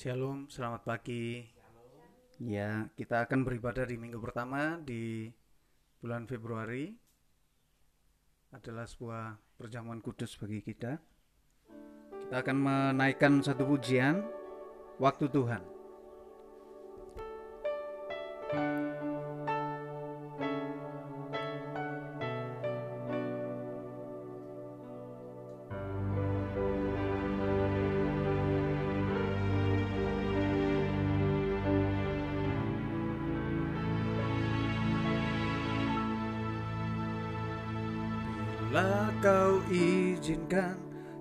[0.00, 1.44] Shalom, selamat pagi.
[2.40, 5.28] Ya, kita akan beribadah di minggu pertama di
[6.00, 6.88] bulan Februari.
[8.48, 10.96] Adalah sebuah perjamuan kudus bagi kita.
[12.16, 14.24] Kita akan menaikkan satu pujian,
[14.96, 15.79] Waktu Tuhan.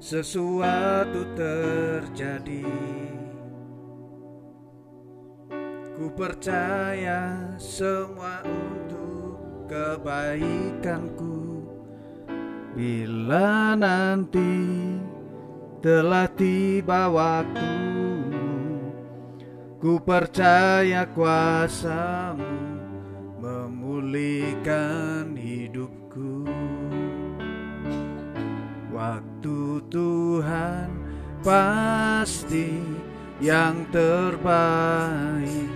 [0.10, 2.66] Sesuatu terjadi.
[5.94, 11.62] Ku percaya semua untuk kebaikanku.
[12.74, 14.66] Bila nanti
[15.84, 17.74] telah tiba waktu
[19.80, 22.56] Ku percaya kuasamu
[23.40, 25.09] memulihkan
[30.40, 30.88] Tuhan
[31.44, 32.80] pasti
[33.44, 35.68] yang terbaik.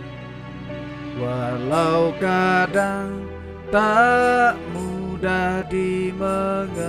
[1.20, 3.28] Walau kadang
[3.68, 6.88] tak mudah dimengerti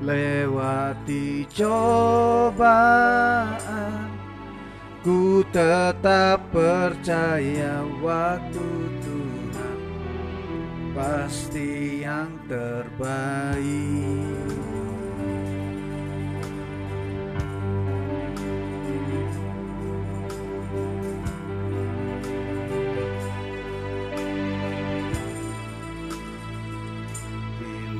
[0.00, 2.88] Lewati cobaan
[5.04, 8.70] Ku tetap percaya waktu
[9.04, 9.78] Tuhan
[10.96, 14.41] Pasti yang terbaik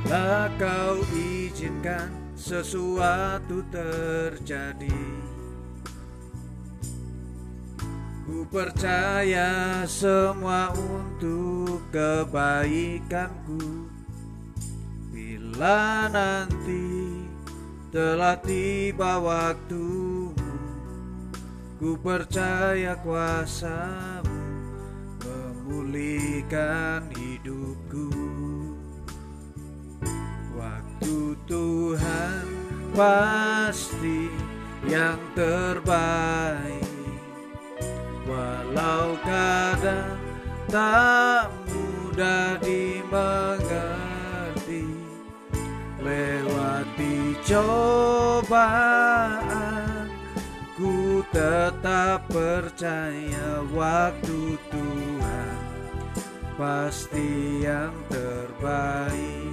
[0.03, 4.99] Bila kau izinkan sesuatu terjadi.
[8.27, 13.87] Ku percaya semua untuk kebaikanku.
[15.15, 17.23] Bila nanti
[17.95, 20.35] telah tiba waktumu
[21.79, 24.43] Ku percaya kuasamu
[25.23, 27.32] memulihkan hidupku
[31.03, 32.47] Waktu Tuhan
[32.95, 34.31] pasti
[34.87, 36.87] yang terbaik.
[38.23, 40.15] Walau kadang
[40.71, 43.35] tak mudah dimengerti
[45.99, 48.87] Lewati cobaan
[50.79, 55.55] Ku tetap percaya waktu Tuhan
[56.55, 59.52] Pasti yang terbaik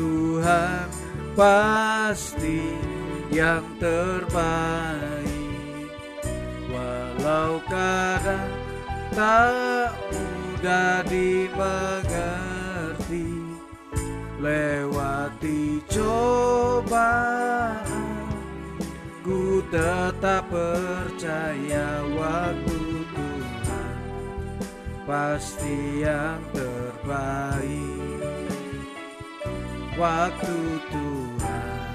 [0.00, 0.88] Tuhan
[1.36, 2.72] pasti
[3.28, 5.20] yang terbaik.
[6.72, 8.48] Walau kadang
[9.12, 12.16] tak mudah dimengerti
[14.40, 17.84] Lewati cobaan
[19.20, 22.80] Ku tetap percaya waktu
[23.12, 24.00] Tuhan
[25.04, 27.99] Pasti yang terbaik
[30.00, 31.92] Waktu Tuhan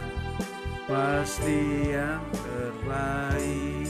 [0.86, 3.90] Pasti yang terbaik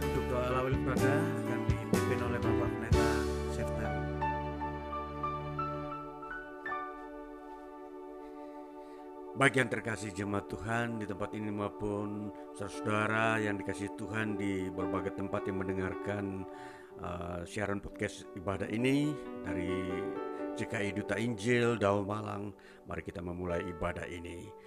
[0.00, 3.08] Untuk doa lawil pada akan dipimpin oleh Bapak Pendeta
[3.52, 3.92] Seftan.
[9.36, 15.20] Bagi yang terkasih jemaat Tuhan di tempat ini maupun saudara-saudara yang dikasih Tuhan di berbagai
[15.20, 16.48] tempat yang mendengarkan
[17.02, 19.10] uh, siaran podcast ibadah ini
[19.42, 19.70] dari
[20.54, 22.54] GKI Duta Injil Daun Malang,
[22.86, 24.61] mari kita memulai ibadah ini.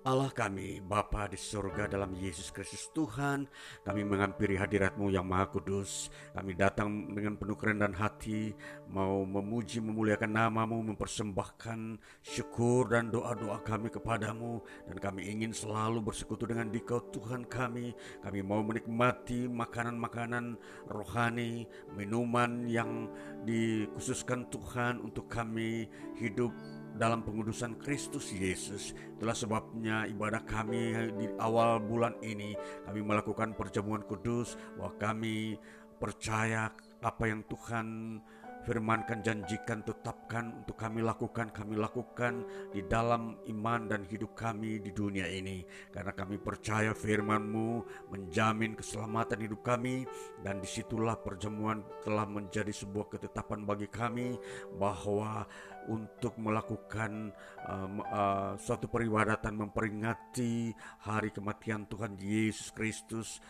[0.00, 3.44] Allah kami, Bapa di surga dalam Yesus Kristus Tuhan,
[3.84, 6.08] kami menghampiri hadiratmu yang maha kudus.
[6.32, 8.56] Kami datang dengan penuh kerendahan hati,
[8.88, 14.64] mau memuji, memuliakan namamu, mempersembahkan syukur dan doa-doa kami kepadamu.
[14.88, 17.92] Dan kami ingin selalu bersekutu dengan dikau Tuhan kami.
[18.24, 20.56] Kami mau menikmati makanan-makanan
[20.88, 23.04] rohani, minuman yang
[23.44, 26.56] dikhususkan Tuhan untuk kami hidup
[26.96, 28.96] dalam pengudusan Kristus Yesus.
[29.16, 32.56] Itulah sebabnya ibadah kami di awal bulan ini
[32.86, 35.58] kami melakukan perjamuan kudus bahwa kami
[36.00, 36.72] percaya
[37.04, 38.18] apa yang Tuhan
[38.64, 44.92] firmankan, janjikan, tetapkan untuk kami lakukan, kami lakukan di dalam iman dan hidup kami di
[44.92, 45.64] dunia ini.
[45.88, 47.68] Karena kami percaya firman-Mu
[48.12, 50.04] menjamin keselamatan hidup kami
[50.44, 54.36] dan di situlah perjamuan telah menjadi sebuah ketetapan bagi kami
[54.76, 55.48] bahwa
[55.90, 57.34] untuk melakukan
[57.66, 60.70] uh, uh, suatu peribadatan memperingati
[61.02, 63.42] hari kematian Tuhan Yesus Kristus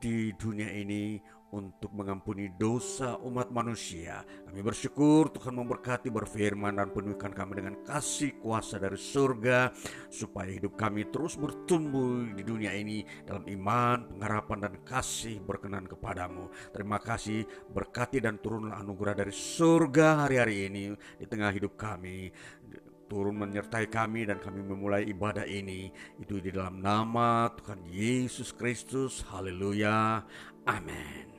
[0.00, 1.20] di dunia ini
[1.54, 4.26] untuk mengampuni dosa umat manusia.
[4.26, 9.70] Kami bersyukur Tuhan memberkati berfirman dan penuhkan kami dengan kasih kuasa dari surga
[10.10, 16.50] supaya hidup kami terus bertumbuh di dunia ini dalam iman, pengharapan dan kasih berkenan kepadamu.
[16.74, 20.90] Terima kasih berkati dan turunlah anugerah dari surga hari-hari ini
[21.22, 22.34] di tengah hidup kami
[23.04, 29.20] turun menyertai kami dan kami memulai ibadah ini itu di dalam nama Tuhan Yesus Kristus
[29.28, 30.24] haleluya
[30.64, 31.33] amin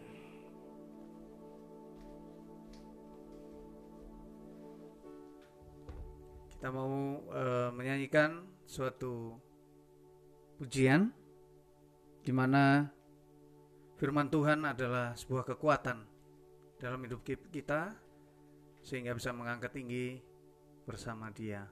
[6.65, 9.37] kita mau uh, menyanyikan suatu
[10.57, 11.13] pujian
[12.25, 12.89] di mana
[14.01, 16.01] firman Tuhan adalah sebuah kekuatan
[16.81, 17.21] dalam hidup
[17.53, 17.93] kita
[18.81, 20.17] sehingga bisa mengangkat tinggi
[20.89, 21.69] bersama Dia.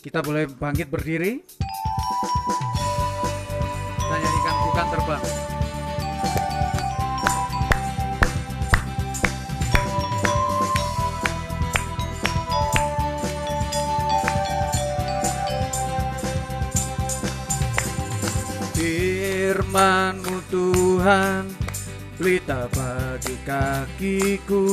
[0.00, 1.44] Kita boleh bangkit berdiri.
[4.00, 5.43] Kita nyanyikan bukan terbang.
[19.74, 21.50] Firmanmu Tuhan.
[22.14, 24.70] Pelita bagi kakiku.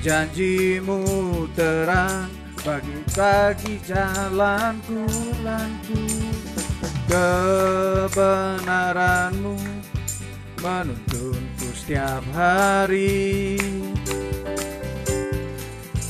[0.00, 1.04] Janjimu
[1.52, 2.32] terang
[2.64, 5.02] bagi bagi jalanku
[5.42, 6.06] lanku
[7.10, 9.58] Kebenaranmu
[10.62, 13.58] menuntunku setiap hari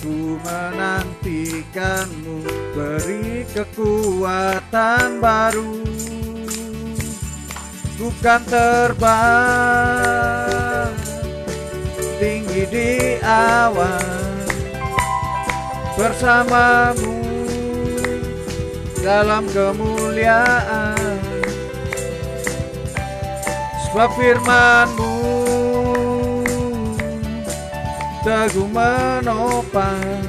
[0.09, 2.41] Ku menantikanmu
[2.73, 5.85] beri kekuatan baru.
[8.01, 9.77] Bukan terbang
[12.17, 14.49] tinggi di awan.
[15.93, 17.21] Bersamamu
[19.05, 21.21] dalam kemuliaan.
[23.85, 25.38] Sebab firmanmu
[28.29, 30.21] teguh menopang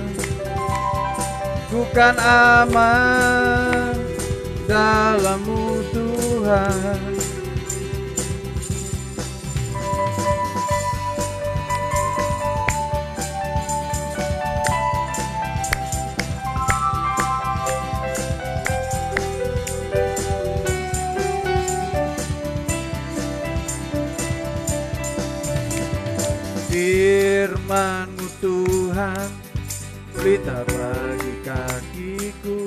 [1.67, 3.91] bukan aman
[4.63, 7.08] dalammu Tuhan
[27.69, 29.30] firmanmu Tuhan.
[30.18, 32.66] Pelita bagi kakiku.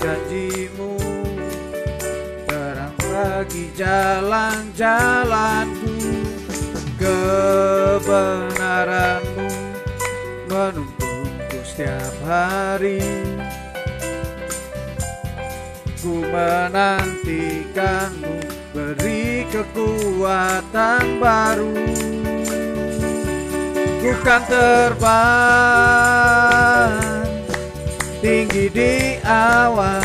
[0.00, 0.96] Janjimu
[2.48, 5.92] Terang bagi jalan-jalanku.
[6.96, 9.44] Kebenaranmu
[10.48, 13.04] Menuntunku setiap hari.
[16.00, 18.49] Ku menantikanmu
[18.90, 21.70] beri kekuatan baru.
[24.02, 25.14] Bukan terbang
[28.18, 30.02] tinggi di awan.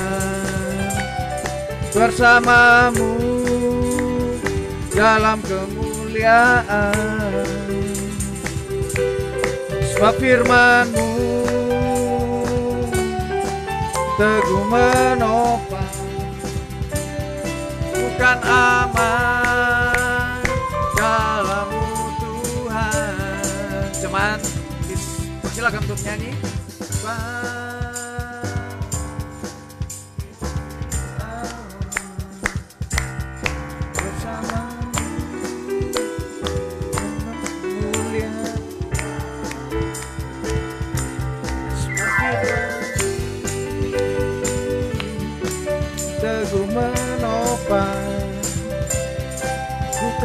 [1.96, 3.18] Bersamamu
[4.94, 6.94] dalam kemuliaan.
[9.96, 11.10] Sebab firmanmu
[14.20, 15.55] teguh menopang
[18.26, 20.42] bukan aman
[20.98, 23.86] dalammu Tuhan.
[24.02, 24.42] Cuman
[25.54, 26.34] silakan untuk nyanyi.
[26.34, 27.55] Teguh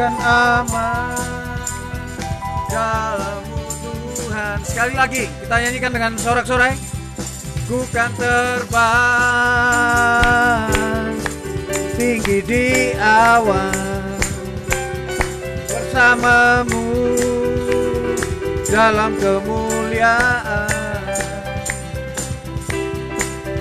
[0.01, 1.13] Bukan aman
[2.73, 3.69] Dalammu
[4.17, 4.57] Tuhan.
[4.65, 6.73] Sekali lagi kita nyanyikan dengan sorak-sorai.
[7.69, 8.81] Bukan terbang
[12.01, 14.17] Tinggi di awan
[15.69, 16.89] Bersamamu
[18.73, 20.73] Dalam kemuliaan.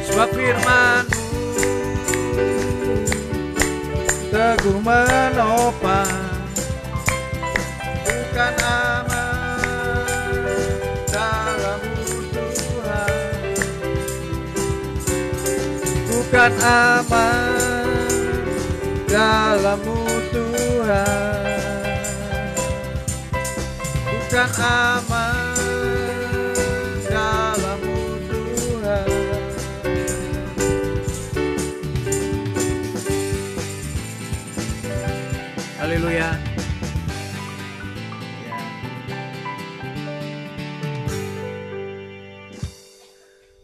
[0.07, 1.19] Sebab firmanmu
[4.31, 6.18] teguh menopang
[16.29, 17.89] bukan aman
[19.09, 21.57] dalammu Tuhan.
[24.05, 25.57] Menemukan aman
[27.09, 29.09] dalammu Tuhan.
[35.81, 36.29] Haleluya.
[36.29, 36.31] Ya.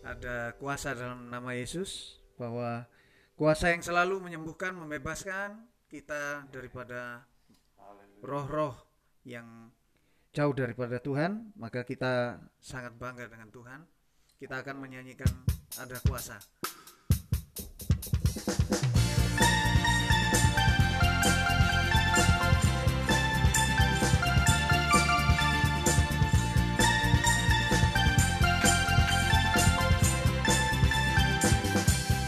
[0.01, 2.88] Ada kuasa dalam nama Yesus bahwa
[3.36, 7.24] kuasa yang selalu menyembuhkan, membebaskan kita daripada
[8.24, 8.75] roh-roh
[9.24, 9.72] yang
[10.36, 13.80] jauh daripada Tuhan, maka kita sangat bangga dengan Tuhan.
[14.36, 15.32] Kita akan menyanyikan
[15.80, 16.36] ada kuasa.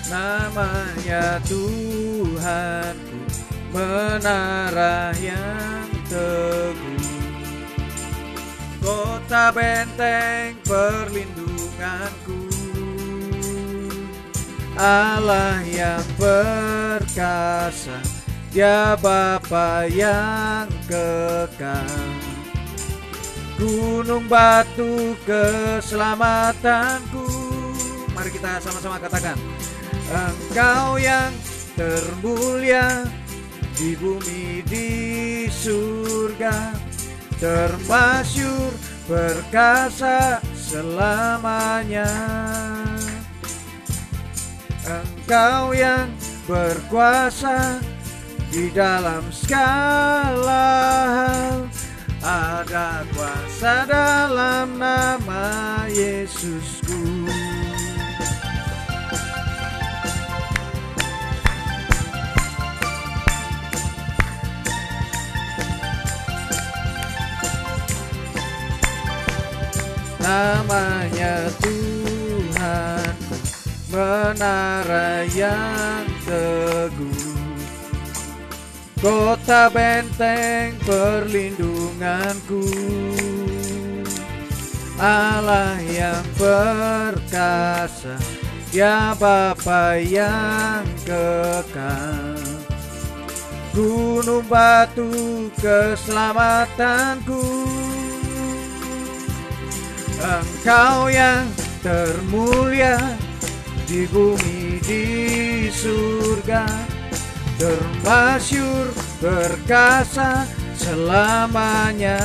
[0.08, 3.20] Namanya Tuhanku
[3.76, 7.04] menara yang teguh.
[8.80, 12.48] Kota benteng perlindunganku.
[14.78, 18.00] Allah yang perkasa
[18.56, 21.84] Dia Bapa yang kekal.
[23.60, 27.28] Gunung batu keselamatanku.
[28.16, 29.36] Mari kita sama-sama katakan
[30.08, 31.36] Engkau yang
[31.76, 33.04] termulia
[33.76, 34.92] di bumi di
[35.52, 36.72] surga.
[37.44, 38.72] Termasyur
[39.04, 42.08] perkasa selamanya.
[44.88, 46.08] Engkau yang
[46.48, 47.84] berkuasa
[48.48, 50.72] di dalam segala
[51.12, 51.58] hal.
[52.24, 57.28] Ada kuasa dalam nama Yesusku
[70.28, 73.16] namanya Tuhan
[73.88, 77.40] menara yang teguh.
[79.00, 82.68] Kota benteng perlindunganku.
[84.98, 88.18] Allah yang perkasa
[88.74, 92.42] ya Bapa yang kekal.
[93.78, 97.46] Gunung batu keselamatanku
[100.18, 101.46] Engkau yang
[101.86, 102.98] termulia
[103.86, 105.06] di bumi di
[105.70, 106.66] surga.
[107.62, 108.90] Termasyur
[109.22, 112.18] perkasa selamanya.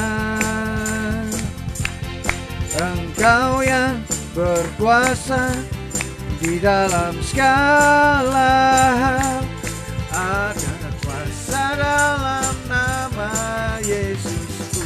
[2.80, 4.00] Engkau yang
[4.32, 5.52] berkuasa
[6.40, 8.52] di dalam segala
[8.96, 9.44] hal.
[10.12, 13.32] Ada kuasa dalam nama
[13.84, 14.80] Yesusku.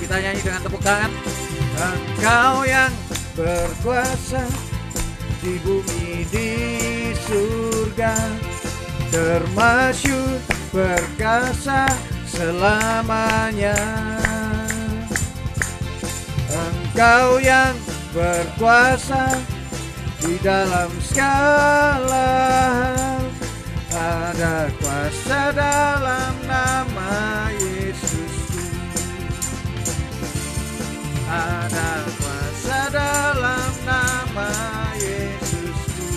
[0.00, 1.35] Kita nyanyi dengan tepuk tangan
[1.76, 2.92] Engkau yang
[3.36, 4.48] berkuasa
[5.44, 6.52] di bumi di
[7.28, 8.16] surga.
[9.12, 10.40] Termasyur
[10.72, 11.84] perkasa
[12.24, 13.76] selamanya.
[16.48, 17.76] Engkau yang
[18.16, 19.36] berkuasa
[20.24, 22.32] di dalam segala
[23.92, 27.85] ada kuasa dalam nama Yesusku
[31.26, 34.50] ada kuasa dalam nama
[35.02, 36.10] Yesusku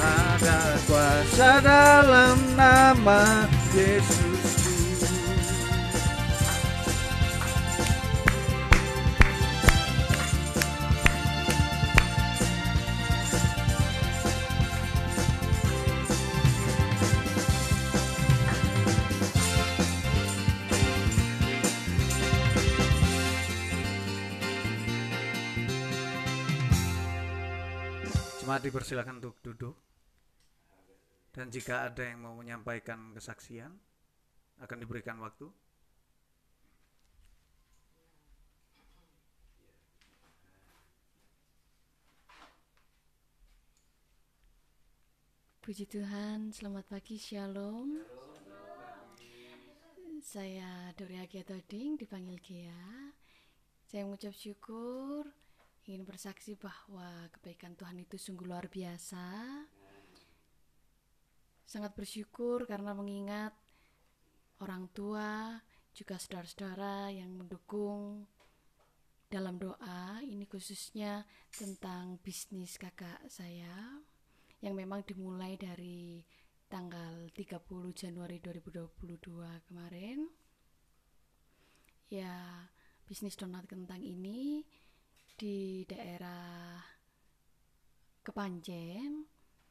[0.00, 3.44] ada kuasa dalam nama
[3.76, 4.25] Yesusku
[28.66, 29.78] dipersilakan untuk duduk.
[31.30, 33.70] Dan jika ada yang mau menyampaikan kesaksian,
[34.58, 35.46] akan diberikan waktu.
[45.62, 48.02] Puji Tuhan, selamat pagi, Shalom.
[50.22, 53.14] Saya Doria Gia Toding, dipanggil Gia.
[53.86, 55.26] Saya mengucap syukur,
[55.86, 59.22] ingin bersaksi bahwa kebaikan Tuhan itu sungguh luar biasa.
[61.62, 63.54] Sangat bersyukur karena mengingat
[64.58, 65.62] orang tua,
[65.94, 68.26] juga saudara-saudara yang mendukung
[69.26, 74.02] dalam doa, ini khususnya tentang bisnis kakak saya
[74.62, 76.22] yang memang dimulai dari
[76.66, 77.62] tanggal 30
[77.94, 80.26] Januari 2022 kemarin.
[82.06, 82.62] ya
[83.02, 84.62] bisnis donat kentang ini
[85.36, 86.80] di daerah
[88.24, 89.22] Kepanjen.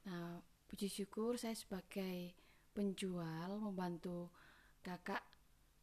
[0.07, 2.31] Nah, puji syukur saya sebagai
[2.71, 4.29] penjual membantu
[4.85, 5.25] kakak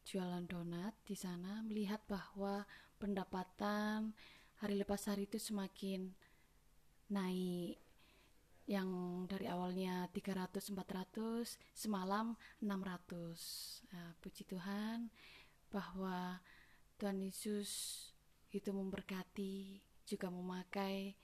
[0.07, 2.63] jualan donat di sana melihat bahwa
[2.99, 4.15] pendapatan
[4.63, 6.11] hari lepas hari itu semakin
[7.11, 7.79] naik
[8.63, 15.11] yang dari awalnya 300 400 semalam 600 nah, puji Tuhan
[15.67, 16.39] bahwa
[16.95, 18.12] Tuhan Yesus
[18.53, 21.17] itu memberkati juga memakai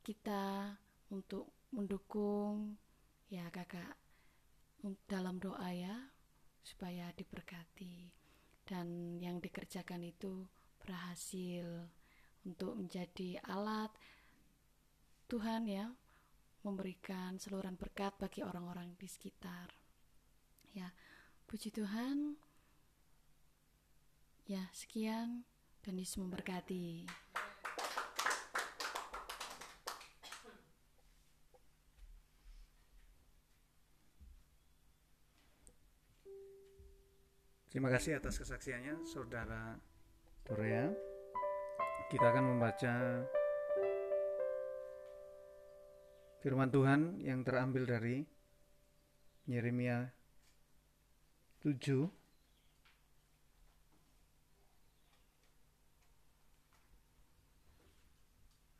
[0.00, 0.72] kita
[1.12, 2.80] untuk mendukung
[3.28, 4.00] ya kakak
[5.04, 5.96] dalam doa ya
[6.64, 8.08] supaya diberkati.
[8.64, 10.48] Dan yang dikerjakan itu
[10.80, 11.84] berhasil
[12.48, 13.92] untuk menjadi alat
[15.28, 15.92] Tuhan ya
[16.64, 19.68] memberikan seluruhan berkat bagi orang-orang di sekitar.
[20.72, 20.88] Ya
[21.44, 22.40] puji Tuhan.
[24.44, 25.44] Ya sekian
[25.84, 27.04] dan Yesus memberkati
[37.74, 39.74] Terima kasih atas kesaksiannya, Saudara
[40.46, 40.94] Korea.
[42.06, 42.94] Kita akan membaca
[46.38, 48.22] firman Tuhan yang terambil dari
[49.50, 50.06] Yeremia
[51.66, 52.23] 7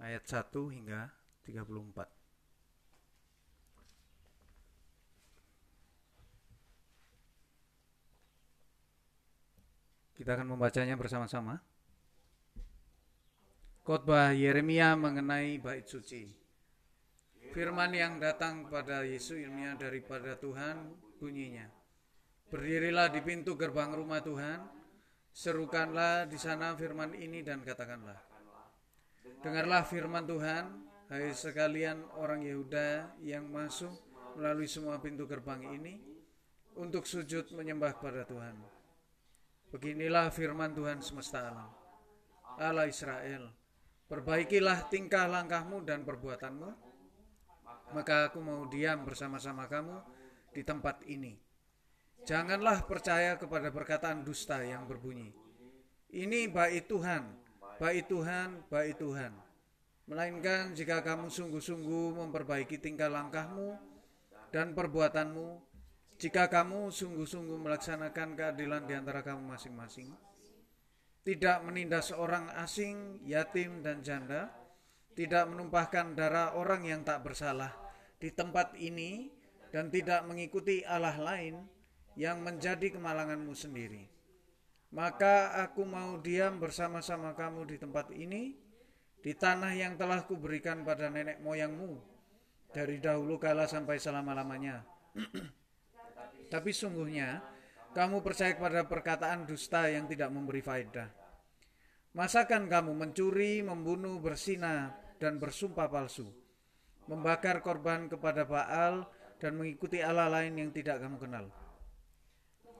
[0.04, 1.08] ayat 1 hingga
[1.48, 2.12] 34.
[10.14, 11.58] Kita akan membacanya bersama-sama.
[13.84, 16.32] Khotbah Yeremia mengenai bait suci.
[17.52, 21.68] Firman yang datang pada Yesus Yeremia daripada Tuhan bunyinya.
[22.48, 24.64] Berdirilah di pintu gerbang rumah Tuhan,
[25.34, 28.33] serukanlah di sana firman ini dan katakanlah.
[29.44, 33.92] Dengarlah firman Tuhan, hai sekalian orang Yehuda yang masuk
[34.40, 36.00] melalui semua pintu gerbang ini
[36.80, 38.56] untuk sujud menyembah pada Tuhan
[39.68, 41.68] Beginilah firman Tuhan semesta alam.
[42.56, 43.52] Allah Israel,
[44.08, 46.70] perbaikilah tingkah langkahmu dan perbuatanmu,
[47.92, 49.98] maka aku mau diam bersama-sama kamu
[50.56, 51.36] di tempat ini.
[52.24, 55.34] Janganlah percaya kepada perkataan dusta yang berbunyi.
[56.14, 57.43] Ini baik Tuhan,
[57.78, 59.32] baik Tuhan, baik Tuhan.
[60.04, 63.74] Melainkan jika kamu sungguh-sungguh memperbaiki tingkah langkahmu
[64.52, 65.58] dan perbuatanmu,
[66.20, 70.12] jika kamu sungguh-sungguh melaksanakan keadilan di antara kamu masing-masing,
[71.24, 74.52] tidak menindas orang asing, yatim, dan janda,
[75.16, 77.72] tidak menumpahkan darah orang yang tak bersalah
[78.20, 79.32] di tempat ini,
[79.74, 81.66] dan tidak mengikuti Allah lain
[82.14, 84.13] yang menjadi kemalanganmu sendiri.
[84.94, 88.54] Maka aku mau diam bersama-sama kamu di tempat ini,
[89.18, 91.98] di tanah yang telah kuberikan pada nenek moyangmu,
[92.70, 94.86] dari dahulu kala sampai selama-lamanya.
[96.54, 97.42] Tapi sungguhnya
[97.90, 101.10] kamu percaya kepada perkataan dusta yang tidak memberi faedah.
[102.14, 106.30] Masakan kamu mencuri, membunuh, bersina, dan bersumpah palsu,
[107.10, 109.10] membakar korban kepada Baal,
[109.42, 111.63] dan mengikuti Allah lain yang tidak kamu kenal.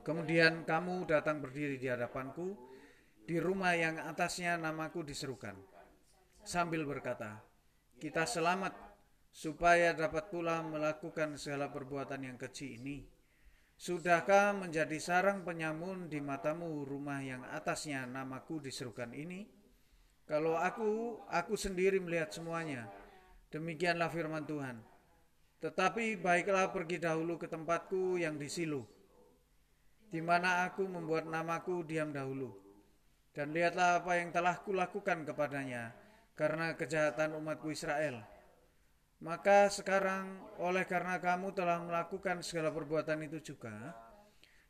[0.05, 2.53] Kemudian kamu datang berdiri di hadapanku,
[3.25, 5.57] di rumah yang atasnya namaku diserukan,
[6.45, 7.41] sambil berkata,
[7.97, 8.77] kita selamat
[9.33, 13.15] supaya dapat pula melakukan segala perbuatan yang kecil ini
[13.75, 19.51] Sudahkah menjadi sarang penyamun di matamu rumah yang atasnya namaku diserukan ini?
[20.23, 22.87] Kalau aku, aku sendiri melihat semuanya.
[23.51, 24.79] Demikianlah firman Tuhan.
[25.59, 28.87] Tetapi baiklah pergi dahulu ke tempatku yang di Silo,
[30.09, 32.53] di mana aku membuat namaku diam dahulu.
[33.35, 35.91] Dan lihatlah apa yang telah kulakukan kepadanya,
[36.33, 38.23] karena kejahatan umatku Israel
[39.23, 43.95] maka sekarang oleh karena kamu telah melakukan segala perbuatan itu juga,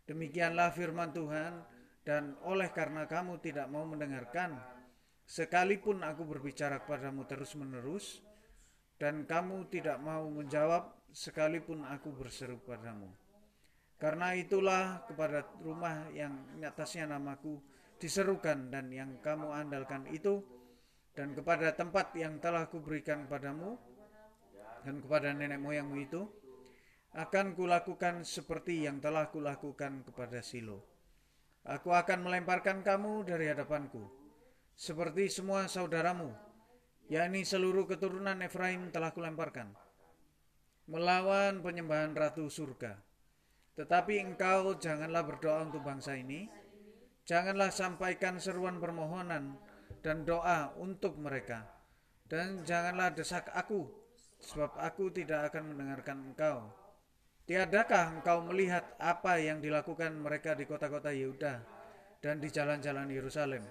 [0.05, 1.65] demikianlah firman Tuhan,
[2.05, 4.55] dan oleh karena kamu tidak mau mendengarkan,
[5.25, 8.21] sekalipun aku berbicara kepadamu terus-menerus,
[9.01, 13.09] dan kamu tidak mau menjawab sekalipun aku berseru padamu.
[13.95, 17.63] Karena itulah kepada rumah yang atasnya namaku
[17.95, 20.43] diserukan dan yang kamu andalkan itu,
[21.15, 23.79] dan kepada tempat yang telah kuberikan padamu,
[24.83, 26.27] dan kepada nenek moyangmu itu
[27.15, 30.83] akan kulakukan seperti yang telah kulakukan kepada Silo.
[31.63, 34.03] Aku akan melemparkan kamu dari hadapanku,
[34.75, 36.35] seperti semua saudaramu,
[37.07, 39.71] yakni seluruh keturunan Efraim telah kulemparkan,
[40.91, 43.04] melawan penyembahan Ratu Surga.
[43.75, 46.47] Tetapi engkau janganlah berdoa untuk bangsa ini,
[47.25, 49.57] Janganlah sampaikan seruan permohonan
[50.05, 51.65] dan doa untuk mereka.
[52.29, 53.89] Dan janganlah desak aku,
[54.37, 56.69] sebab aku tidak akan mendengarkan engkau.
[57.49, 61.65] Tiadakah engkau melihat apa yang dilakukan mereka di kota-kota Yehuda
[62.21, 63.65] dan di jalan-jalan Yerusalem?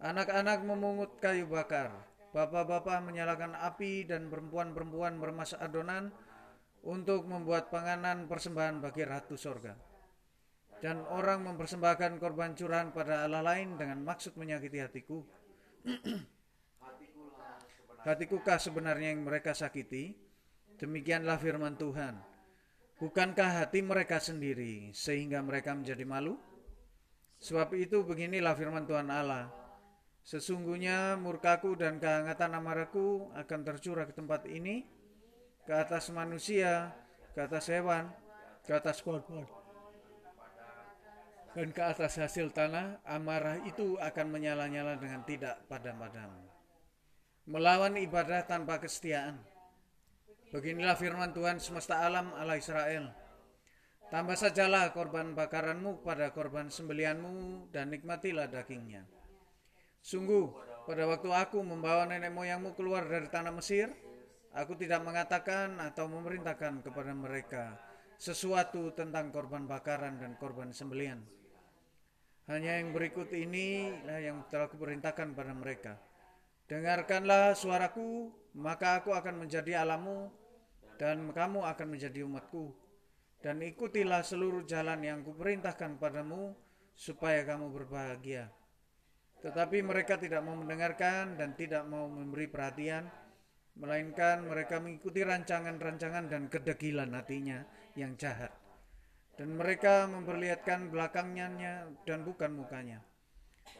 [0.00, 1.88] Anak-anak memungut kayu bakar,
[2.36, 6.12] bapak-bapak menyalakan api dan perempuan-perempuan meremasak adonan
[6.82, 9.74] untuk membuat panganan persembahan bagi ratu sorga.
[10.82, 15.22] Dan orang mempersembahkan korban curahan pada Allah lain dengan maksud menyakiti hatiku.
[18.02, 20.10] Hatikukah sebenarnya yang mereka sakiti?
[20.74, 22.18] Demikianlah firman Tuhan.
[22.98, 26.34] Bukankah hati mereka sendiri sehingga mereka menjadi malu?
[27.38, 29.50] Sebab itu beginilah firman Tuhan Allah.
[30.22, 34.86] Sesungguhnya murkaku dan kehangatan amarahku akan tercurah ke tempat ini,
[35.62, 36.90] ke atas manusia,
[37.34, 38.10] ke atas hewan,
[38.66, 39.46] ke atas korban,
[41.52, 46.32] dan ke atas hasil tanah, amarah itu akan menyala-nyala dengan tidak padam-padam.
[47.44, 49.36] Melawan ibadah tanpa kesetiaan.
[50.48, 53.12] Beginilah firman Tuhan semesta alam Allah Israel.
[54.08, 59.08] Tambah sajalah korban bakaranmu pada korban sembelianmu dan nikmatilah dagingnya.
[60.04, 60.52] Sungguh,
[60.84, 63.92] pada waktu aku membawa nenek moyangmu keluar dari tanah Mesir,
[64.56, 67.64] aku tidak mengatakan atau memerintahkan kepada mereka
[68.16, 71.20] sesuatu tentang korban bakaran dan korban sembelian.
[72.46, 75.94] Hanya yang berikut ini yang telah kuperintahkan pada mereka
[76.72, 80.32] Dengarkanlah suaraku, maka aku akan menjadi alamu
[80.96, 82.72] dan kamu akan menjadi umatku.
[83.44, 86.56] Dan ikutilah seluruh jalan yang kuperintahkan padamu
[86.96, 88.48] supaya kamu berbahagia.
[89.44, 93.04] Tetapi mereka tidak mau mendengarkan dan tidak mau memberi perhatian,
[93.76, 97.64] melainkan mereka mengikuti rancangan-rancangan dan kedegilan hatinya
[97.96, 98.52] yang jahat.
[99.32, 103.00] Dan mereka memperlihatkan belakangnya dan bukan mukanya.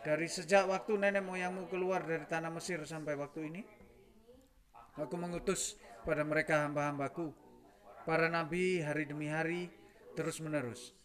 [0.03, 3.63] Dari sejak waktu nenek moyangmu keluar dari tanah Mesir sampai waktu ini,
[4.97, 7.31] aku mengutus pada mereka hamba-hambaku,
[8.09, 9.69] para nabi hari demi hari,
[10.17, 10.97] terus menerus.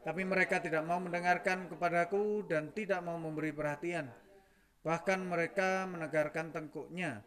[0.00, 4.08] Tapi mereka tidak mau mendengarkan kepadaku dan tidak mau memberi perhatian.
[4.80, 7.20] Bahkan mereka menegarkan tengkuknya,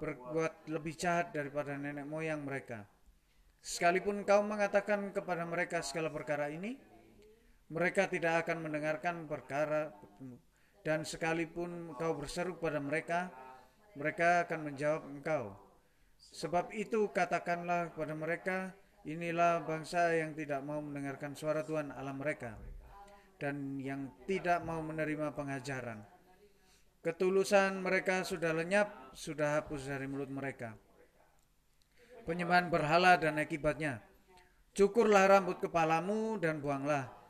[0.00, 2.88] berbuat lebih jahat daripada nenek moyang mereka.
[3.60, 6.80] Sekalipun kau mengatakan kepada mereka segala perkara ini,
[7.68, 9.92] mereka tidak akan mendengarkan perkara
[10.80, 13.28] dan sekalipun kau berseru pada mereka,
[13.92, 15.52] mereka akan menjawab engkau.
[16.32, 18.56] Sebab itu katakanlah kepada mereka,
[19.04, 22.56] inilah bangsa yang tidak mau mendengarkan suara Tuhan Allah mereka
[23.40, 26.04] dan yang tidak mau menerima pengajaran.
[27.00, 30.76] Ketulusan mereka sudah lenyap, sudah hapus dari mulut mereka.
[32.28, 34.04] Penyembahan berhala dan akibatnya.
[34.76, 37.20] Cukurlah rambut kepalamu dan buanglah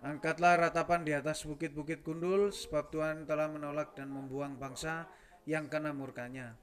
[0.00, 5.04] Angkatlah ratapan di atas bukit-bukit gundul, sebab Tuhan telah menolak dan membuang bangsa
[5.44, 6.56] yang kena murkanya.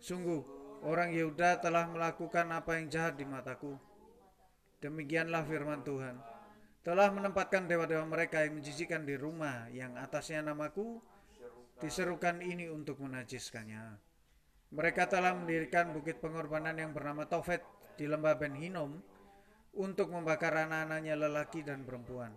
[0.00, 0.48] Sungguh,
[0.80, 3.76] orang Yehuda telah melakukan apa yang jahat di mataku.
[4.80, 6.16] Demikianlah firman Tuhan.
[6.80, 11.04] Telah menempatkan dewa-dewa mereka yang menjijikan di rumah yang atasnya namaku,
[11.78, 13.98] diserukan ini untuk menajiskannya.
[14.74, 17.64] Mereka telah mendirikan bukit pengorbanan yang bernama Tofet
[17.96, 19.00] di lembah Ben Hinom,
[19.78, 22.34] untuk membakar anak-anaknya lelaki dan perempuan.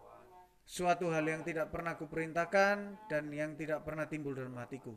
[0.61, 4.93] Suatu hal yang tidak pernah kuperintahkan dan yang tidak pernah timbul dalam hatiku.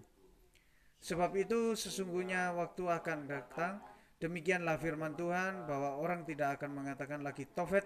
[1.00, 3.80] Sebab itu sesungguhnya waktu akan datang,
[4.20, 7.84] demikianlah firman Tuhan bahwa orang tidak akan mengatakan lagi Tofet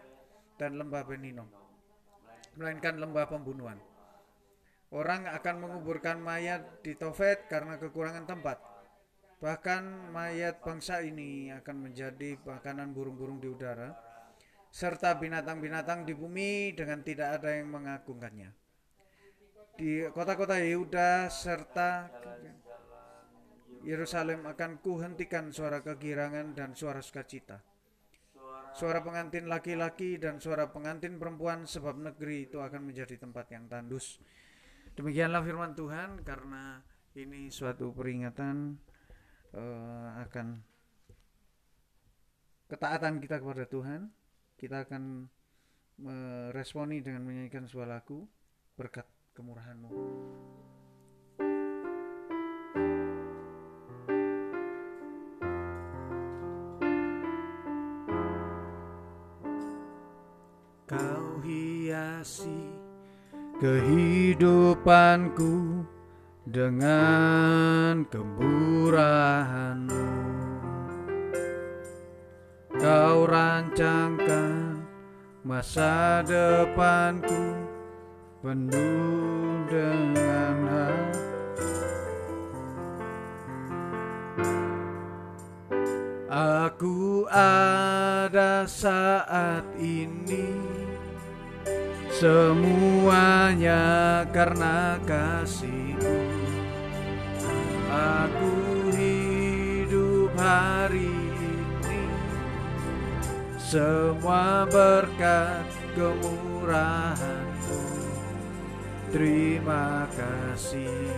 [0.59, 1.47] dan lembah Benino,
[2.59, 3.79] melainkan lembah pembunuhan.
[4.88, 8.57] Orang akan menguburkan mayat di Tofet karena kekurangan tempat.
[9.38, 13.94] Bahkan mayat bangsa ini akan menjadi makanan burung-burung di udara
[14.68, 18.51] serta binatang-binatang di bumi dengan tidak ada yang mengagungkannya.
[19.79, 22.11] Di kota-kota Yehuda serta
[23.87, 27.62] Yerusalem akan kuhentikan suara kegirangan dan suara sukacita.
[28.74, 34.18] Suara pengantin laki-laki dan suara pengantin perempuan sebab negeri itu akan menjadi tempat yang tandus.
[34.98, 36.82] Demikianlah firman Tuhan karena
[37.14, 38.74] ini suatu peringatan
[39.54, 40.58] uh, akan
[42.66, 44.11] ketaatan kita kepada Tuhan
[44.58, 45.30] kita akan
[46.02, 48.26] meresponi dengan menyanyikan sebuah lagu
[48.74, 49.06] berkat
[49.38, 49.90] kemurahanmu.
[63.59, 65.83] Kehidupanku
[66.47, 70.07] dengan kemurahanmu
[72.79, 74.87] Kau rancangkan
[75.42, 77.59] masa depanku
[78.38, 81.18] penuh dengan hati.
[86.31, 90.78] Aku ada saat ini
[92.18, 93.87] Semuanya
[94.35, 96.18] karena kasihmu
[97.87, 102.11] Aku hidup hari ini.
[103.54, 107.87] Semua berkat kemurahanmu
[109.14, 111.14] Terima kasih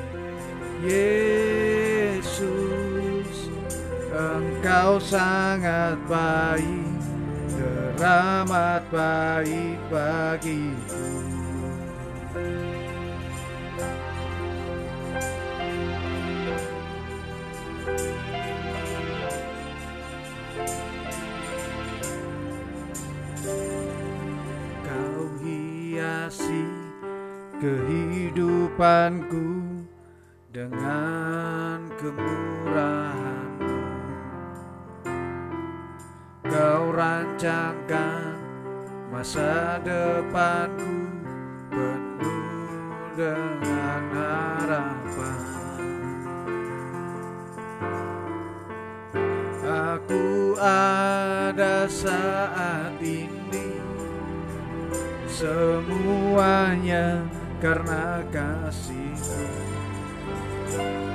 [0.84, 2.28] Yesus.
[4.12, 6.89] Engkau sangat baik
[8.00, 11.04] Teramat baik bagiku.
[24.80, 26.64] Kau hiasi
[27.60, 29.44] kehidupanku
[30.48, 33.29] dengan kemurahanmu
[36.50, 38.34] Kau rancangkan
[39.14, 40.98] masa depanku
[41.70, 45.42] penuh dengan harapan.
[49.62, 53.78] Aku ada saat ini
[55.40, 57.22] Semuanya
[57.62, 59.46] karena kasihmu.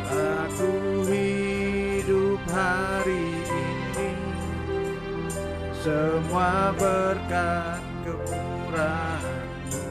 [0.07, 0.71] Aku
[1.05, 3.34] hidup hari ini
[5.85, 9.85] Semua berkat kemurahanmu.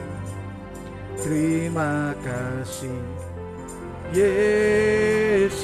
[1.23, 2.99] Terima kasih
[4.11, 5.63] Yesus.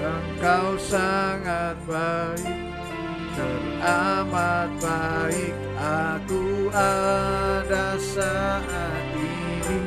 [0.00, 2.56] Engkau sangat baik
[3.36, 5.52] Teramat baik.
[5.76, 9.84] Aku ada saat ini.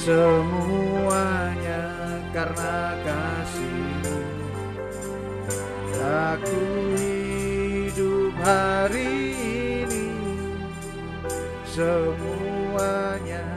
[0.00, 1.92] Semuanya
[2.32, 3.95] karena kasihmu
[5.96, 9.32] Aku hidup hari
[9.88, 10.12] ini
[11.64, 13.48] Semuanya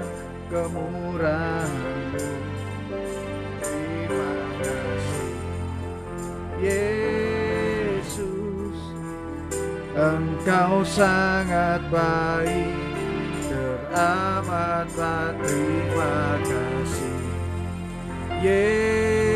[0.47, 2.27] kemurahanmu
[3.59, 4.31] Terima
[4.63, 5.35] kasih
[6.63, 8.19] Yesus.
[9.99, 12.71] Engkau sangat baik
[13.51, 17.19] Teramat baik Terima kasih.
[18.39, 19.28] Yesus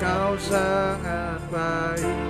[0.00, 2.20] Engkau sangat baik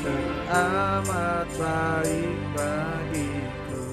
[0.00, 3.84] Teramat baik bagiku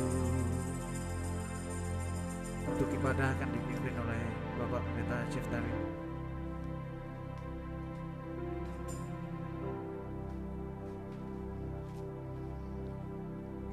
[2.72, 4.24] Untuk ibadah akan dipimpin oleh
[4.56, 5.76] Bapak Pendeta Ciftari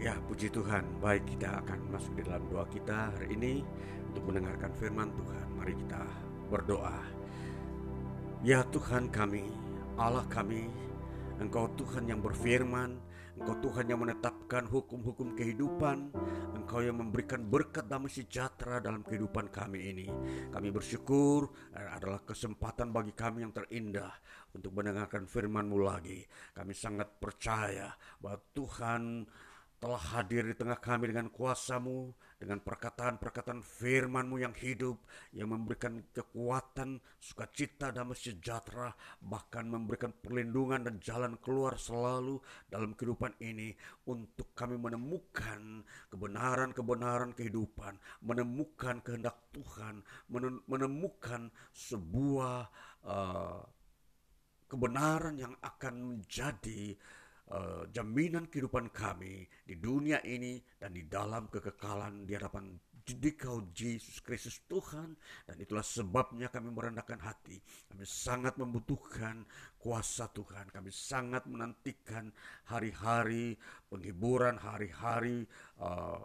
[0.03, 0.83] Ya, puji Tuhan.
[0.98, 3.62] Baik, kita akan masuk di dalam doa kita hari ini
[4.11, 5.46] untuk mendengarkan firman Tuhan.
[5.62, 6.03] Mari kita
[6.51, 7.18] berdoa.
[8.46, 9.51] Ya Tuhan kami,
[9.98, 10.70] Allah kami,
[11.42, 12.94] Engkau Tuhan yang berfirman,
[13.35, 16.14] Engkau Tuhan yang menetapkan hukum-hukum kehidupan,
[16.55, 20.07] Engkau yang memberikan berkat damai sejahtera dalam kehidupan kami ini.
[20.55, 24.14] Kami bersyukur eh, adalah kesempatan bagi kami yang terindah
[24.55, 26.22] untuk mendengarkan firman-Mu lagi.
[26.55, 27.90] Kami sangat percaya
[28.22, 29.27] bahwa Tuhan
[29.83, 35.03] telah hadir di tengah kami dengan kuasamu, dengan perkataan-perkataan firmanmu yang hidup,
[35.35, 42.38] yang memberikan kekuatan, sukacita, damai sejahtera, bahkan memberikan perlindungan dan jalan keluar selalu
[42.70, 43.74] dalam kehidupan ini
[44.07, 45.83] untuk kami menemukan
[46.14, 50.07] kebenaran-kebenaran kehidupan, menemukan kehendak Tuhan,
[50.70, 52.70] menemukan sebuah
[53.03, 53.61] uh,
[54.70, 56.94] kebenaran yang akan menjadi
[57.53, 62.77] uh, jaminan kehidupan kami di dunia ini dan di dalam kekekalan di hadapan
[63.09, 65.17] Dikau Yesus Kristus Tuhan.
[65.49, 67.57] Dan itulah sebabnya kami merendahkan hati.
[67.89, 69.49] Kami sangat membutuhkan
[69.81, 70.69] kuasa Tuhan.
[70.69, 72.29] Kami sangat menantikan
[72.69, 73.57] hari-hari
[73.89, 75.49] penghiburan hari-hari
[75.81, 76.21] uh,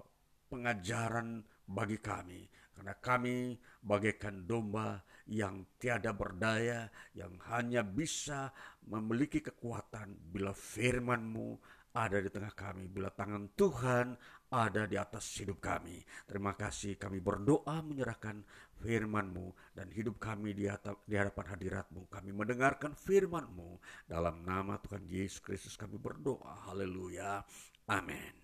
[0.51, 2.51] pengajaran bagi kami.
[2.73, 3.55] Karena kami
[3.85, 8.51] bagaikan domba yang tiada berdaya, yang hanya bisa
[8.87, 11.59] memiliki kekuatan bila firman-Mu
[11.93, 14.17] ada di tengah kami, bila tangan Tuhan
[14.49, 16.01] ada di atas hidup kami.
[16.25, 18.41] Terima kasih kami berdoa menyerahkan
[18.81, 20.65] firman-Mu dan hidup kami di,
[21.05, 22.09] di hadapan hadirat-Mu.
[22.09, 23.77] Kami mendengarkan firman-Mu
[24.09, 26.69] dalam nama Tuhan Yesus Kristus kami berdoa.
[26.69, 27.45] Haleluya.
[27.89, 28.42] Amin.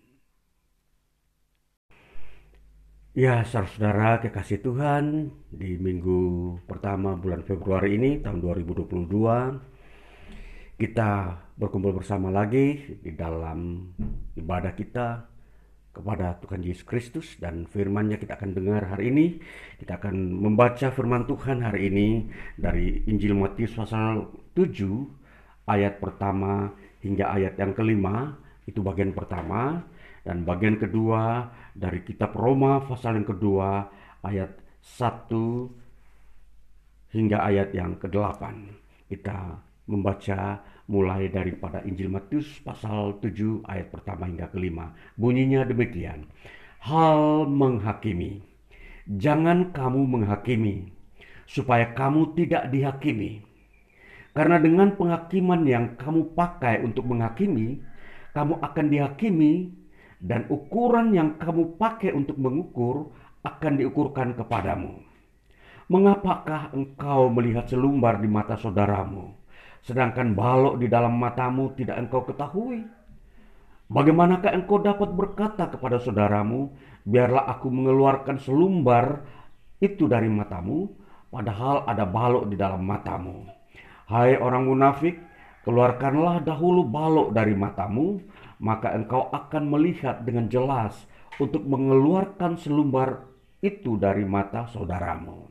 [3.10, 12.30] Ya, saudara kekasih Tuhan, di minggu pertama bulan Februari ini tahun 2022 kita berkumpul bersama
[12.30, 13.90] lagi di dalam
[14.38, 15.26] ibadah kita
[15.90, 19.42] kepada Tuhan Yesus Kristus dan firman-Nya kita akan dengar hari ini.
[19.82, 27.26] Kita akan membaca firman Tuhan hari ini dari Injil Matius pasal 7 ayat pertama hingga
[27.26, 28.38] ayat yang kelima.
[28.70, 29.82] Itu bagian pertama
[30.30, 33.90] dan bagian kedua dari kitab Roma pasal yang kedua
[34.22, 35.26] ayat 1
[37.10, 38.38] hingga ayat yang ke-8.
[39.10, 39.58] Kita
[39.90, 44.94] membaca mulai daripada Injil Matius pasal 7 ayat pertama hingga kelima.
[45.18, 46.30] Bunyinya demikian.
[46.78, 48.38] Hal menghakimi.
[49.10, 50.94] Jangan kamu menghakimi
[51.50, 53.42] supaya kamu tidak dihakimi.
[54.30, 57.82] Karena dengan penghakiman yang kamu pakai untuk menghakimi,
[58.30, 59.79] kamu akan dihakimi
[60.20, 63.08] dan ukuran yang kamu pakai untuk mengukur
[63.40, 65.00] akan diukurkan kepadamu.
[65.90, 69.34] Mengapakah engkau melihat selumbar di mata saudaramu,
[69.82, 72.84] sedangkan balok di dalam matamu tidak engkau ketahui?
[73.90, 76.70] Bagaimanakah engkau dapat berkata kepada saudaramu,
[77.02, 79.26] biarlah aku mengeluarkan selumbar
[79.82, 80.86] itu dari matamu,
[81.26, 83.50] padahal ada balok di dalam matamu.
[84.06, 85.18] Hai orang munafik,
[85.66, 88.22] keluarkanlah dahulu balok dari matamu,
[88.60, 91.08] maka engkau akan melihat dengan jelas
[91.40, 93.24] untuk mengeluarkan selumbar
[93.64, 95.48] itu dari mata saudaramu.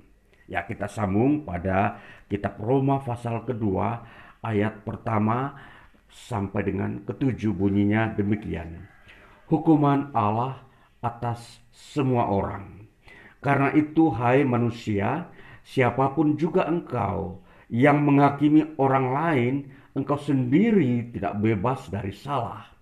[0.49, 4.01] Ya kita sambung pada kitab Roma pasal kedua
[4.41, 5.53] ayat pertama
[6.09, 8.85] sampai dengan ketujuh bunyinya demikian.
[9.49, 10.61] Hukuman Allah
[11.01, 12.85] atas semua orang.
[13.39, 15.29] Karena itu hai manusia,
[15.65, 19.53] siapa pun juga engkau yang menghakimi orang lain,
[19.93, 22.78] engkau sendiri tidak bebas dari salah.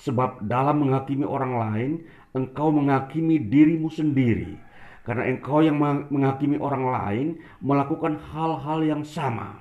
[0.00, 1.90] Sebab dalam menghakimi orang lain,
[2.32, 4.56] engkau menghakimi dirimu sendiri.
[5.04, 5.76] Karena engkau yang
[6.08, 7.26] menghakimi orang lain
[7.60, 9.60] melakukan hal-hal yang sama.